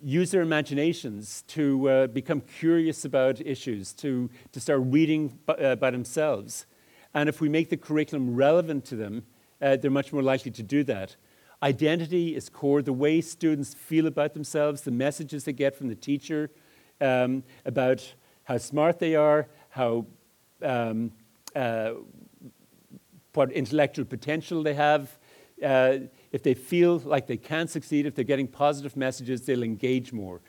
[0.00, 5.76] use their imaginations to uh, become curious about issues, to, to start reading by, uh,
[5.76, 6.66] by themselves.
[7.14, 9.24] And if we make the curriculum relevant to them,
[9.60, 11.16] uh, they're much more likely to do that.
[11.64, 12.82] Identity is core.
[12.82, 16.50] The way students feel about themselves, the messages they get from the teacher,
[17.00, 20.04] um, about how smart they are, how
[20.60, 21.10] um,
[21.56, 21.92] uh,
[23.32, 25.18] what intellectual potential they have.
[25.64, 26.00] Uh,
[26.32, 30.42] if they feel like they can succeed, if they're getting positive messages, they'll engage more.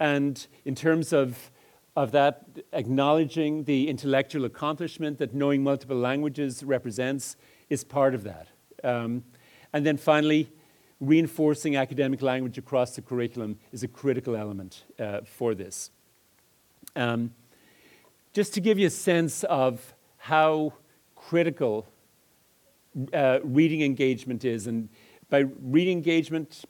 [0.00, 1.50] And in terms of,
[1.96, 7.36] of that, acknowledging the intellectual accomplishment that knowing multiple languages represents
[7.68, 8.48] is part of that.
[8.82, 9.24] Um,
[9.74, 10.50] and then finally,
[11.02, 15.90] reinforcing academic language across the curriculum is a critical element uh, for this.
[16.94, 17.34] Um,
[18.32, 20.74] just to give you a sense of how
[21.16, 21.88] critical
[23.12, 24.88] uh, reading engagement is, and
[25.28, 26.64] by reading engagement,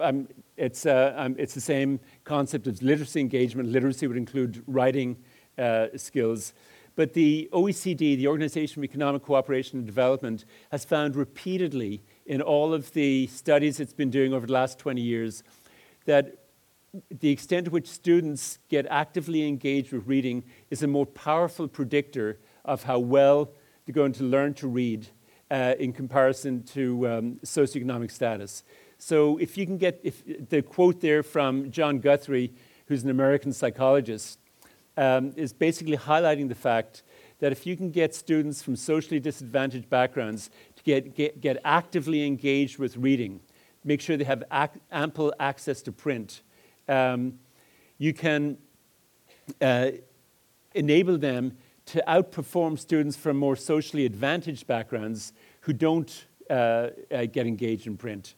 [0.00, 0.26] um,
[0.56, 3.68] it's, uh, um, it's the same concept as literacy engagement.
[3.68, 5.16] Literacy would include writing
[5.58, 6.54] uh, skills.
[6.96, 12.74] But the OECD, the Organization for Economic Cooperation and Development, has found repeatedly in all
[12.74, 15.42] of the studies it's been doing over the last 20 years
[16.04, 16.38] that
[17.10, 22.38] the extent to which students get actively engaged with reading is a more powerful predictor
[22.64, 23.50] of how well
[23.84, 25.06] they're going to learn to read
[25.50, 28.64] uh, in comparison to um, socioeconomic status.
[28.98, 32.52] So if you can get if, the quote there from John Guthrie,
[32.86, 34.38] who's an American psychologist,
[34.96, 37.02] um, is basically highlighting the fact
[37.38, 40.50] that if you can get students from socially disadvantaged backgrounds
[40.86, 43.40] get, get, get actively engaged with reading,
[43.84, 46.42] make sure they have ac- ample access to print,
[46.88, 47.38] um,
[47.98, 48.56] you can
[49.60, 49.90] uh,
[50.74, 51.56] enable them
[51.86, 55.32] to outperform students from more socially advantaged backgrounds
[55.62, 58.34] who don't uh, uh, get engaged in print.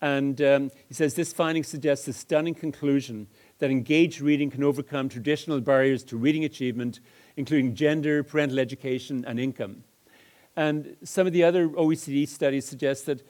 [0.00, 3.26] And um, he says this finding suggests a stunning conclusion
[3.58, 7.00] that engaged reading can overcome traditional barriers to reading achievement,
[7.36, 9.82] including gender, parental education, and income.
[10.58, 13.24] And some of the other OECD studies suggest that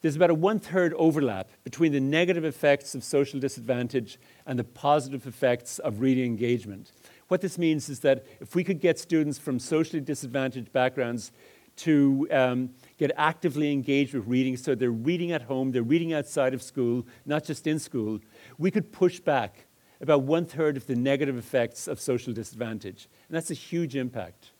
[0.00, 4.16] there's about a one third overlap between the negative effects of social disadvantage
[4.46, 6.92] and the positive effects of reading engagement.
[7.26, 11.32] What this means is that if we could get students from socially disadvantaged backgrounds
[11.78, 16.54] to um, get actively engaged with reading, so they're reading at home, they're reading outside
[16.54, 18.20] of school, not just in school,
[18.56, 19.66] we could push back
[20.00, 23.08] about one third of the negative effects of social disadvantage.
[23.28, 24.50] And that's a huge impact.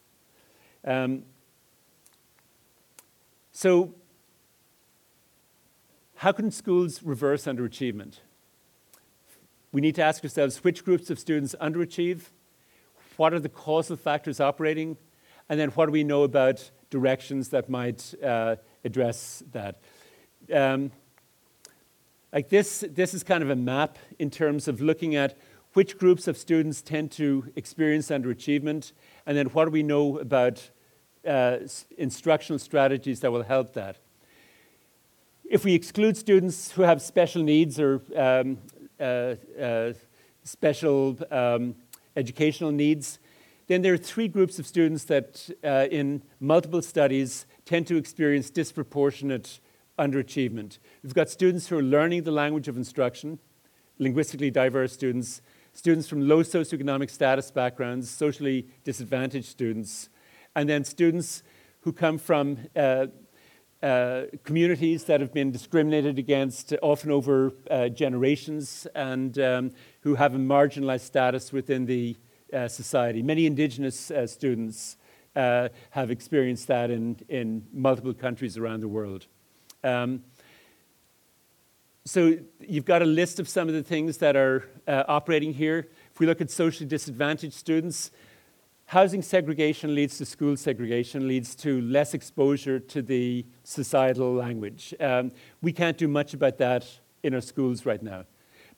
[0.84, 1.22] Um,
[3.60, 3.92] so,
[6.14, 8.20] how can schools reverse underachievement?
[9.72, 12.26] We need to ask ourselves which groups of students underachieve,
[13.16, 14.96] what are the causal factors operating,
[15.48, 18.54] and then what do we know about directions that might uh,
[18.84, 19.80] address that.
[20.54, 20.92] Um,
[22.32, 25.36] like this, this is kind of a map in terms of looking at
[25.72, 28.92] which groups of students tend to experience underachievement,
[29.26, 30.70] and then what do we know about
[31.26, 31.58] uh,
[31.96, 33.96] instructional strategies that will help that.
[35.44, 38.58] If we exclude students who have special needs or um,
[39.00, 39.92] uh, uh,
[40.44, 41.74] special um,
[42.16, 43.18] educational needs,
[43.66, 48.50] then there are three groups of students that, uh, in multiple studies, tend to experience
[48.50, 49.60] disproportionate
[49.98, 50.78] underachievement.
[51.02, 53.38] We've got students who are learning the language of instruction,
[53.98, 55.42] linguistically diverse students,
[55.72, 60.08] students from low socioeconomic status backgrounds, socially disadvantaged students,
[60.58, 61.44] and then students
[61.82, 63.06] who come from uh,
[63.80, 70.34] uh, communities that have been discriminated against, often over uh, generations, and um, who have
[70.34, 72.16] a marginalized status within the
[72.52, 73.22] uh, society.
[73.22, 74.96] Many indigenous uh, students
[75.36, 79.28] uh, have experienced that in, in multiple countries around the world.
[79.84, 80.24] Um,
[82.04, 85.86] so you've got a list of some of the things that are operating here.
[86.12, 88.10] If we look at socially disadvantaged students,
[88.88, 94.94] housing segregation leads to school segregation, leads to less exposure to the societal language.
[94.98, 95.30] Um,
[95.60, 96.86] we can't do much about that
[97.22, 98.24] in our schools right now.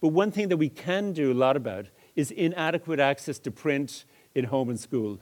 [0.00, 1.86] But one thing that we can do a lot about
[2.16, 4.04] is inadequate access to print
[4.34, 5.20] in home and school.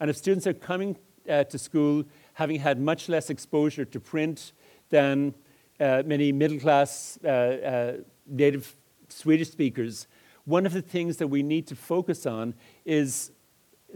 [0.00, 0.96] And if students are coming
[1.30, 4.52] uh, to school having had much less exposure to print
[4.90, 5.32] than
[5.78, 7.92] uh, many middle class uh, uh,
[8.26, 8.74] native
[9.08, 10.08] Swedish speakers,
[10.44, 12.54] one of the things that we need to focus on
[12.84, 13.30] is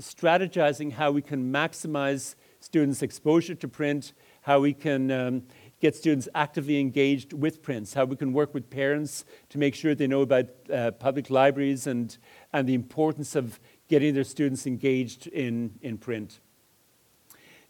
[0.00, 5.42] strategizing how we can maximize students' exposure to print, how we can um,
[5.80, 9.94] get students actively engaged with prints, how we can work with parents to make sure
[9.94, 12.18] they know about uh, public libraries and,
[12.52, 16.40] and the importance of getting their students engaged in, in print.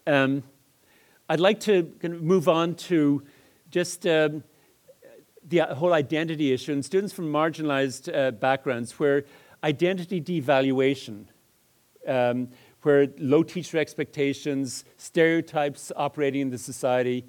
[0.07, 0.43] Um,
[1.27, 3.23] I'd like to move on to
[3.69, 4.43] just um,
[5.47, 9.25] the whole identity issue and students from marginalized uh, backgrounds where
[9.63, 11.25] identity devaluation,
[12.07, 12.49] um,
[12.81, 17.25] where low teacher expectations, stereotypes operating in the society,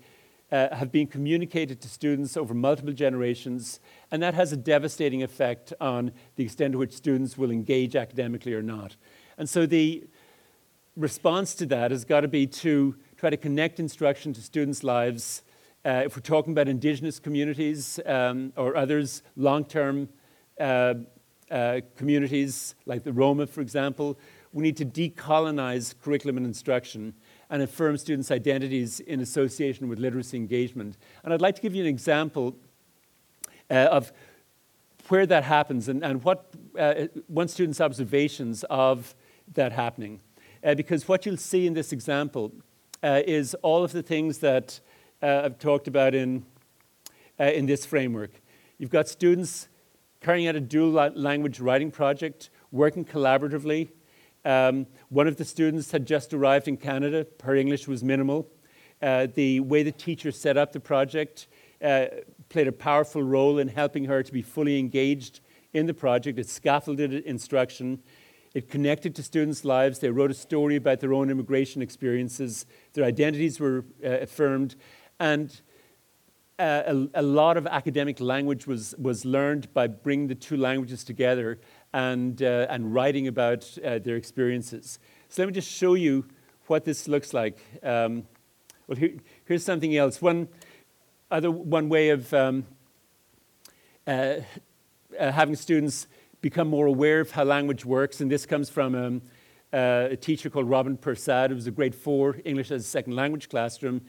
[0.53, 5.73] uh, have been communicated to students over multiple generations, and that has a devastating effect
[5.81, 8.97] on the extent to which students will engage academically or not.
[9.39, 10.05] And so the
[10.97, 15.43] response to that has got to be to try to connect instruction to students' lives.
[15.85, 20.09] Uh, if we're talking about indigenous communities um, or others, long term
[20.59, 20.95] uh,
[21.51, 24.19] uh, communities like the Roma, for example,
[24.53, 27.15] we need to decolonize curriculum and instruction
[27.51, 30.97] and affirm students' identities in association with literacy engagement.
[31.23, 32.57] And I'd like to give you an example
[33.71, 34.13] uh, of
[35.09, 39.15] where that happens and, and what uh, one student's observations of
[39.55, 40.21] that happening.
[40.63, 42.53] Uh, because what you'll see in this example
[43.03, 44.81] uh, is all of the things that
[45.23, 46.45] uh, I've talked about in,
[47.39, 48.31] uh, in this framework.
[48.79, 49.69] You've got students
[50.21, 53.89] carrying out a dual language writing project, working collaboratively,
[54.45, 57.27] um, one of the students had just arrived in Canada.
[57.43, 58.49] Her English was minimal.
[59.03, 61.49] Uh, the way the teacher set up the project
[61.83, 62.07] uh,
[62.49, 65.41] played a powerful role in helping her to be fully engaged
[65.73, 66.39] in the project.
[66.39, 68.03] It scaffolded instruction.
[68.55, 70.01] It connected to students' lives.
[70.01, 72.67] They wrote a story about their own immigration experiences.
[72.95, 74.75] Their identities were uh, affirmed.
[75.19, 75.61] And
[76.59, 76.83] uh,
[77.15, 81.59] a, a, lot of academic language was, was learned by bringing the two languages together
[81.93, 84.99] and, uh, and writing about uh, their experiences.
[85.29, 86.27] So let me just show you
[86.67, 87.59] what this looks like.
[87.83, 88.25] Um,
[88.87, 89.15] well, here,
[89.45, 90.21] here's something else.
[90.23, 90.49] One,
[91.31, 92.67] other, one way of um,
[94.07, 94.37] uh,
[95.19, 96.07] uh having students
[96.41, 99.23] become more aware of how language works, and this comes from um,
[99.73, 101.51] uh, a teacher called Robin Persad.
[101.51, 104.03] It was a grade four English as a second language classroom.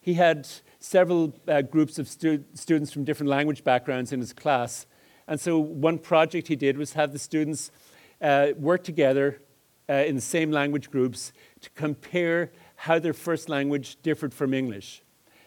[0.00, 4.86] He had several uh, groups of stu- students from different language backgrounds in his class,
[5.26, 7.70] and so one project he did was have the students
[8.20, 9.40] uh, work together
[9.88, 15.02] uh, in the same language groups to compare how their first language differed from English.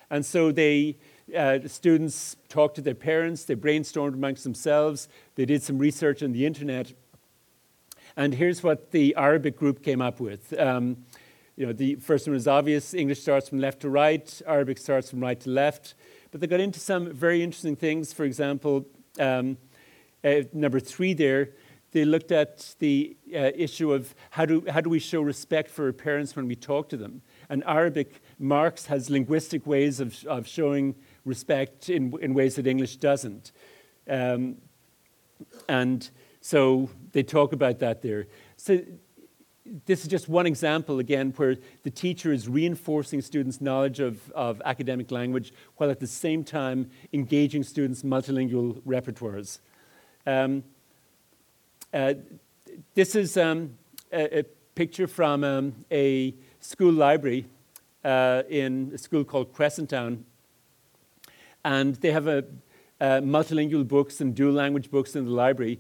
[0.09, 0.97] And so they,
[1.35, 6.21] uh, the students talked to their parents, they brainstormed amongst themselves, they did some research
[6.21, 6.93] on the internet.
[8.15, 10.57] And here's what the Arabic group came up with.
[10.57, 10.97] Um,
[11.57, 12.93] you know, the first one was obvious.
[12.93, 14.41] English starts from left to right.
[14.45, 15.95] Arabic starts from right to left.
[16.31, 18.11] But they got into some very interesting things.
[18.13, 18.85] For example,
[19.19, 19.57] um,
[20.23, 21.49] uh, number three there,
[21.91, 25.85] they looked at the uh, issue of how do, how do we show respect for
[25.85, 27.21] our parents when we talk to them.
[27.49, 32.97] And Arabic, marks has linguistic ways of, of showing respect in, in ways that English
[32.97, 33.53] doesn't.
[34.09, 34.57] Um,
[35.69, 36.09] and
[36.41, 38.27] so they talk about that there.
[38.57, 38.81] So
[39.85, 44.61] this is just one example, again, where the teacher is reinforcing students' knowledge of, of
[44.63, 49.59] academic language while at the same time engaging students' multilingual repertoires.
[50.27, 50.63] Um,
[51.93, 52.13] uh,
[52.93, 53.77] this is um,
[54.11, 54.43] a, a,
[54.75, 57.45] picture from um, a school library
[58.03, 60.25] uh, in a school called Crescent Town.
[61.63, 62.43] And they have a,
[62.99, 65.79] a multilingual books and dual language books in the library.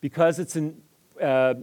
[0.00, 0.72] Because it's a
[1.20, 1.54] uh,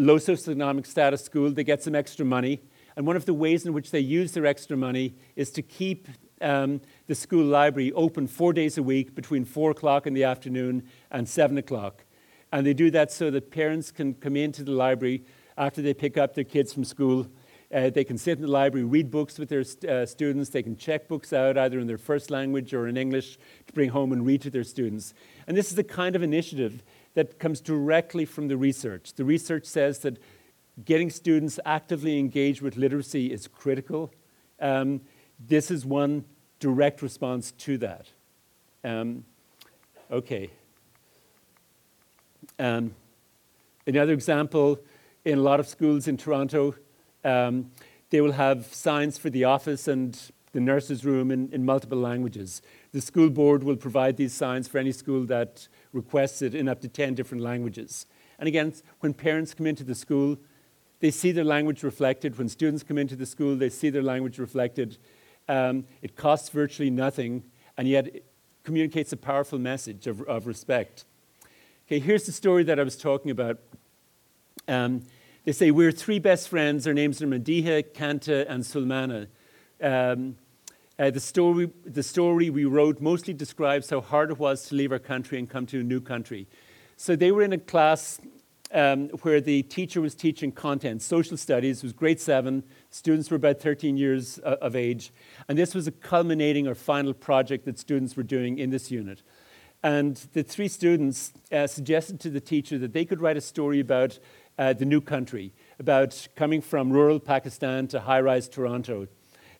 [0.00, 2.60] low socioeconomic status school, they get some extra money.
[2.96, 6.08] And one of the ways in which they use their extra money is to keep
[6.40, 10.88] um, the school library open four days a week between four o'clock in the afternoon
[11.10, 12.04] and seven o'clock.
[12.52, 15.24] And they do that so that parents can come into the library
[15.56, 17.26] after they pick up their kids from school.
[17.72, 20.50] Uh, they can sit in the library, read books with their uh, students.
[20.50, 23.90] They can check books out either in their first language or in English to bring
[23.90, 25.14] home and read to their students.
[25.46, 26.82] And this is the kind of initiative
[27.14, 29.14] that comes directly from the research.
[29.14, 30.18] The research says that
[30.84, 34.12] getting students actively engaged with literacy is critical.
[34.60, 35.00] Um,
[35.38, 36.24] this is one
[36.58, 38.06] direct response to that.
[38.84, 39.24] Um,
[40.10, 40.50] okay.
[42.58, 42.94] Um,
[43.86, 44.78] another example
[45.24, 46.74] in a lot of schools in Toronto,
[47.24, 47.70] um,
[48.10, 50.18] they will have signs for the office and
[50.52, 52.60] the nurse's room in, in, multiple languages.
[52.92, 56.80] The school board will provide these signs for any school that requests it in up
[56.80, 58.06] to 10 different languages.
[58.38, 60.38] And again, when parents come into the school,
[61.00, 62.38] they see their language reflected.
[62.38, 64.98] When students come into the school, they see their language reflected.
[65.48, 67.44] Um, it costs virtually nothing,
[67.76, 68.24] and yet it
[68.62, 71.04] communicates a powerful message of, of respect.
[71.86, 73.58] Okay, here's the story that I was talking about.
[74.68, 75.02] Um,
[75.44, 76.86] they say, We're three best friends.
[76.86, 79.26] Our names are Madiha, Kanta, and Sulmana.
[79.82, 80.36] Um,
[81.00, 84.92] uh, the, story, the story we wrote mostly describes how hard it was to leave
[84.92, 86.46] our country and come to a new country.
[86.98, 88.20] So they were in a class
[88.72, 92.64] um, where the teacher was teaching content, social studies, it was grade seven.
[92.90, 95.10] Students were about 13 years uh, of age.
[95.48, 99.22] And this was a culminating or final project that students were doing in this unit.
[99.82, 103.80] And the three students uh, suggested to the teacher that they could write a story
[103.80, 104.18] about
[104.58, 109.08] uh, the new country, about coming from rural Pakistan to high rise Toronto.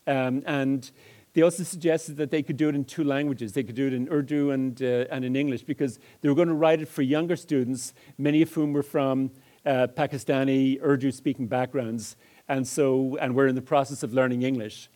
[0.07, 0.91] Um, and
[1.33, 3.53] they also suggested that they could do it in two languages.
[3.53, 6.49] They could do it in Urdu and, uh, and in English because they were going
[6.49, 9.31] to write it for younger students, many of whom were from
[9.65, 12.17] uh, Pakistani Urdu speaking backgrounds,
[12.49, 14.89] and so and were in the process of learning English.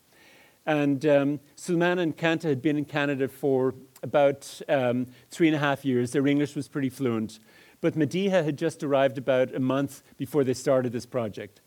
[0.66, 5.84] And um, and Kanta had been in Canada for about um, three and a half
[5.84, 6.12] years.
[6.12, 7.38] Their English was pretty fluent.
[7.80, 11.60] But Madiha had just arrived about a month before they started this project.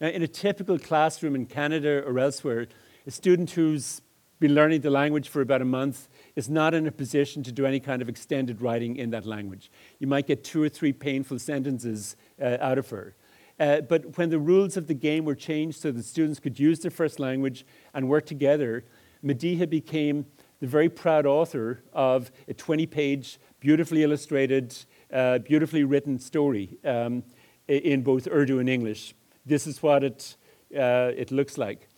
[0.00, 2.68] Now, in a typical classroom in Canada or elsewhere,
[3.08, 4.02] a student who's
[4.38, 7.64] been learning the language for about a month is not in a position to do
[7.64, 9.70] any kind of extended writing in that language.
[9.98, 13.14] You might get two or three painful sentences uh, out of her.
[13.58, 16.80] Uh, but when the rules of the game were changed so that students could use
[16.80, 17.64] their first language
[17.94, 18.84] and work together,
[19.24, 20.26] Madiha became
[20.60, 24.76] the very proud author of a 20 page, beautifully illustrated,
[25.10, 27.22] uh, beautifully written story um,
[27.68, 29.14] in both Urdu and English.
[29.46, 30.36] This is what it,
[30.76, 31.88] uh, it looks like.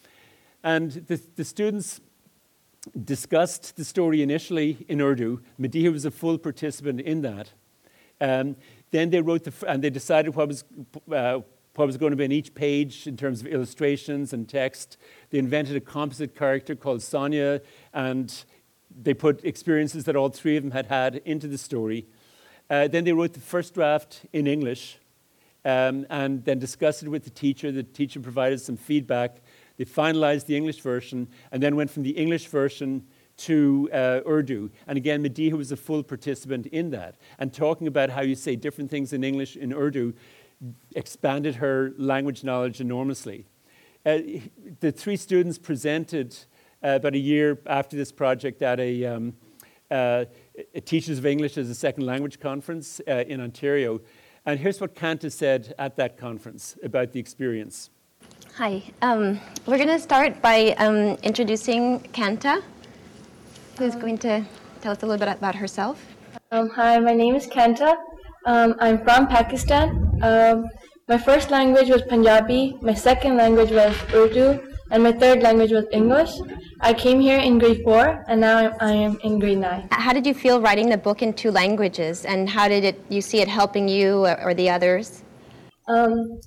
[0.62, 2.00] And the, the students
[3.04, 5.40] discussed the story initially in Urdu.
[5.58, 7.52] Madiha was a full participant in that.
[8.20, 8.56] Um,
[8.90, 10.64] then they wrote the, and they decided what was,
[11.12, 11.40] uh,
[11.74, 14.96] what was going to be in each page in terms of illustrations and text.
[15.30, 17.62] They invented a composite character called Sonia,
[17.94, 18.44] and
[18.90, 22.06] they put experiences that all three of them had had into the story.
[22.68, 24.98] Uh, then they wrote the first draft in English
[25.64, 27.72] um, and then discussed it with the teacher.
[27.72, 29.42] The teacher provided some feedback.
[29.80, 33.06] They finalized the English version and then went from the English version
[33.38, 34.68] to uh, Urdu.
[34.86, 37.14] And again, Madiha was a full participant in that.
[37.38, 40.12] And talking about how you say different things in English in Urdu
[40.94, 43.46] expanded her language knowledge enormously.
[44.04, 44.18] Uh,
[44.80, 46.36] the three students presented
[46.84, 49.32] uh, about a year after this project at a, um,
[49.90, 50.26] uh,
[50.74, 54.02] a Teachers of English as a Second Language conference uh, in Ontario.
[54.44, 57.88] And here's what Kanta said at that conference about the experience.
[58.56, 58.82] Hi.
[59.02, 62.62] Um, we're going to start by um, introducing Kanta,
[63.78, 64.44] who's going to
[64.80, 66.04] tell us a little bit about herself.
[66.50, 67.96] Um, hi, my name is Kanta.
[68.46, 70.18] Um, I'm from Pakistan.
[70.22, 70.66] Um,
[71.08, 74.60] my first language was Punjabi, my second language was Urdu,
[74.90, 76.30] and my third language was English.
[76.80, 79.88] I came here in grade four, and now I am in grade nine.
[79.90, 83.20] How did you feel writing the book in two languages, and how did it you
[83.20, 85.22] see it helping you or, or the others?
[85.88, 86.40] Um,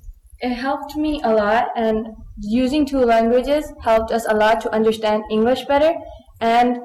[0.43, 2.07] it helped me a lot, and
[2.41, 5.93] using two languages helped us a lot to understand English better.
[6.41, 6.77] And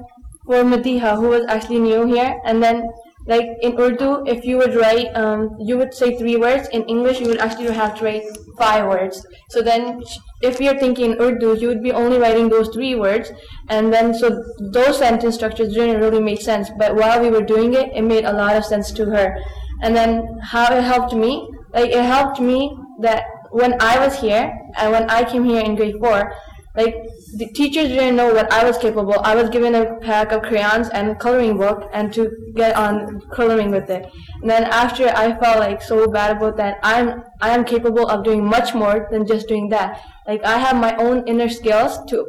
[0.46, 2.88] for Madiha, who was actually new here, and then
[3.26, 6.68] like in Urdu, if you would write, um, you would say three words.
[6.68, 8.22] In English, you would actually have to write
[8.56, 9.26] five words.
[9.50, 10.02] So then,
[10.40, 13.30] if you're thinking Urdu, you would be only writing those three words,
[13.68, 16.70] and then so those sentence structures didn't really make sense.
[16.78, 19.36] But while we were doing it, it made a lot of sense to her.
[19.82, 24.52] And then how it helped me, like it helped me that when I was here
[24.76, 26.32] and when I came here in grade four,
[26.76, 26.94] like
[27.36, 29.18] the teachers didn't know what I was capable.
[29.24, 33.70] I was given a pack of crayons and coloring book and to get on coloring
[33.70, 34.06] with it.
[34.42, 38.24] And then after I felt like so bad about that, I'm I am capable of
[38.24, 40.00] doing much more than just doing that.
[40.26, 42.24] Like I have my own inner skills to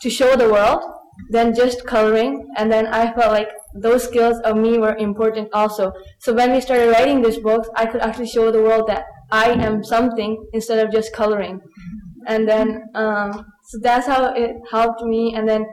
[0.00, 0.82] to show the world
[1.30, 2.48] than just coloring.
[2.56, 5.92] And then I felt like those skills of me were important also.
[6.18, 9.50] So when we started writing these books, I could actually show the world that I
[9.66, 11.60] am something instead of just coloring.
[12.28, 15.66] And then um, so that's how it helped me, and then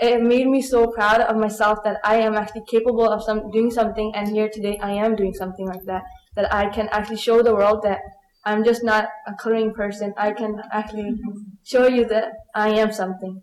[0.00, 3.70] it made me so proud of myself that I am actually capable of some doing
[3.70, 6.02] something, and here today I am doing something like that.
[6.36, 7.98] That I can actually show the world that
[8.44, 10.14] I'm just not a coloring person.
[10.16, 11.16] I can actually
[11.64, 13.40] show you that I am something.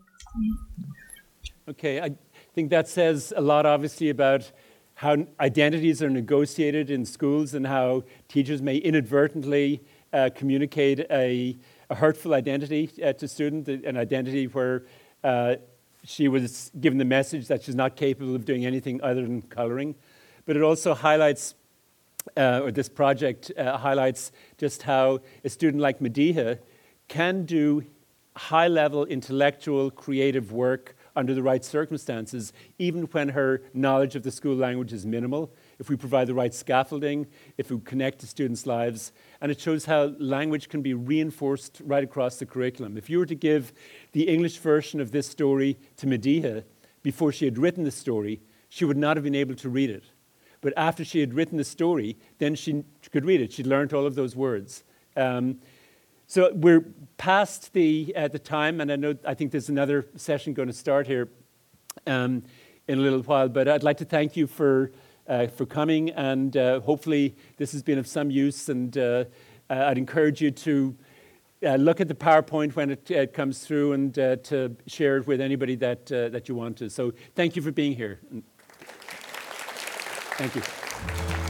[1.68, 2.10] Okay, I
[2.54, 4.50] think that says a lot, obviously, about
[4.96, 9.82] how identities are negotiated in schools and how teachers may inadvertently
[10.12, 11.56] uh, communicate a
[11.90, 14.84] a hurtful identity uh, to student, an identity where
[15.22, 15.56] uh,
[16.04, 19.94] she was given the message that she's not capable of doing anything other than coloring.
[20.44, 21.54] But it also highlights,
[22.36, 26.58] uh, or this project uh, highlights just how a student like Madiha
[27.08, 27.84] can do
[28.36, 34.30] high level intellectual, creative work under the right circumstances, even when her knowledge of the
[34.30, 37.26] school language is minimal if we provide the right scaffolding,
[37.56, 39.12] if we connect to students' lives.
[39.40, 42.96] And it shows how language can be reinforced right across the curriculum.
[42.96, 43.72] If you were to give
[44.12, 46.64] the English version of this story to Madiha
[47.02, 50.04] before she had written the story, she would not have been able to read it.
[50.60, 53.52] But after she had written the story, then she could read it.
[53.52, 54.84] She learned all of those words.
[55.16, 55.60] Um,
[56.26, 56.84] so we're
[57.18, 60.74] past the, uh, the time, and I know I think there's another session going to
[60.74, 61.28] start here
[62.06, 62.42] um,
[62.88, 63.48] in a little while.
[63.48, 64.90] But I'd like to thank you for
[65.28, 68.68] uh, for coming, and uh, hopefully this has been of some use.
[68.68, 69.24] And uh,
[69.70, 70.96] uh, I'd encourage you to
[71.64, 75.40] uh, look at the PowerPoint when it uh, comes through and to share it with
[75.40, 76.90] anybody that, that you want to.
[76.90, 78.20] So thank you for being here.
[80.38, 81.45] Thank you.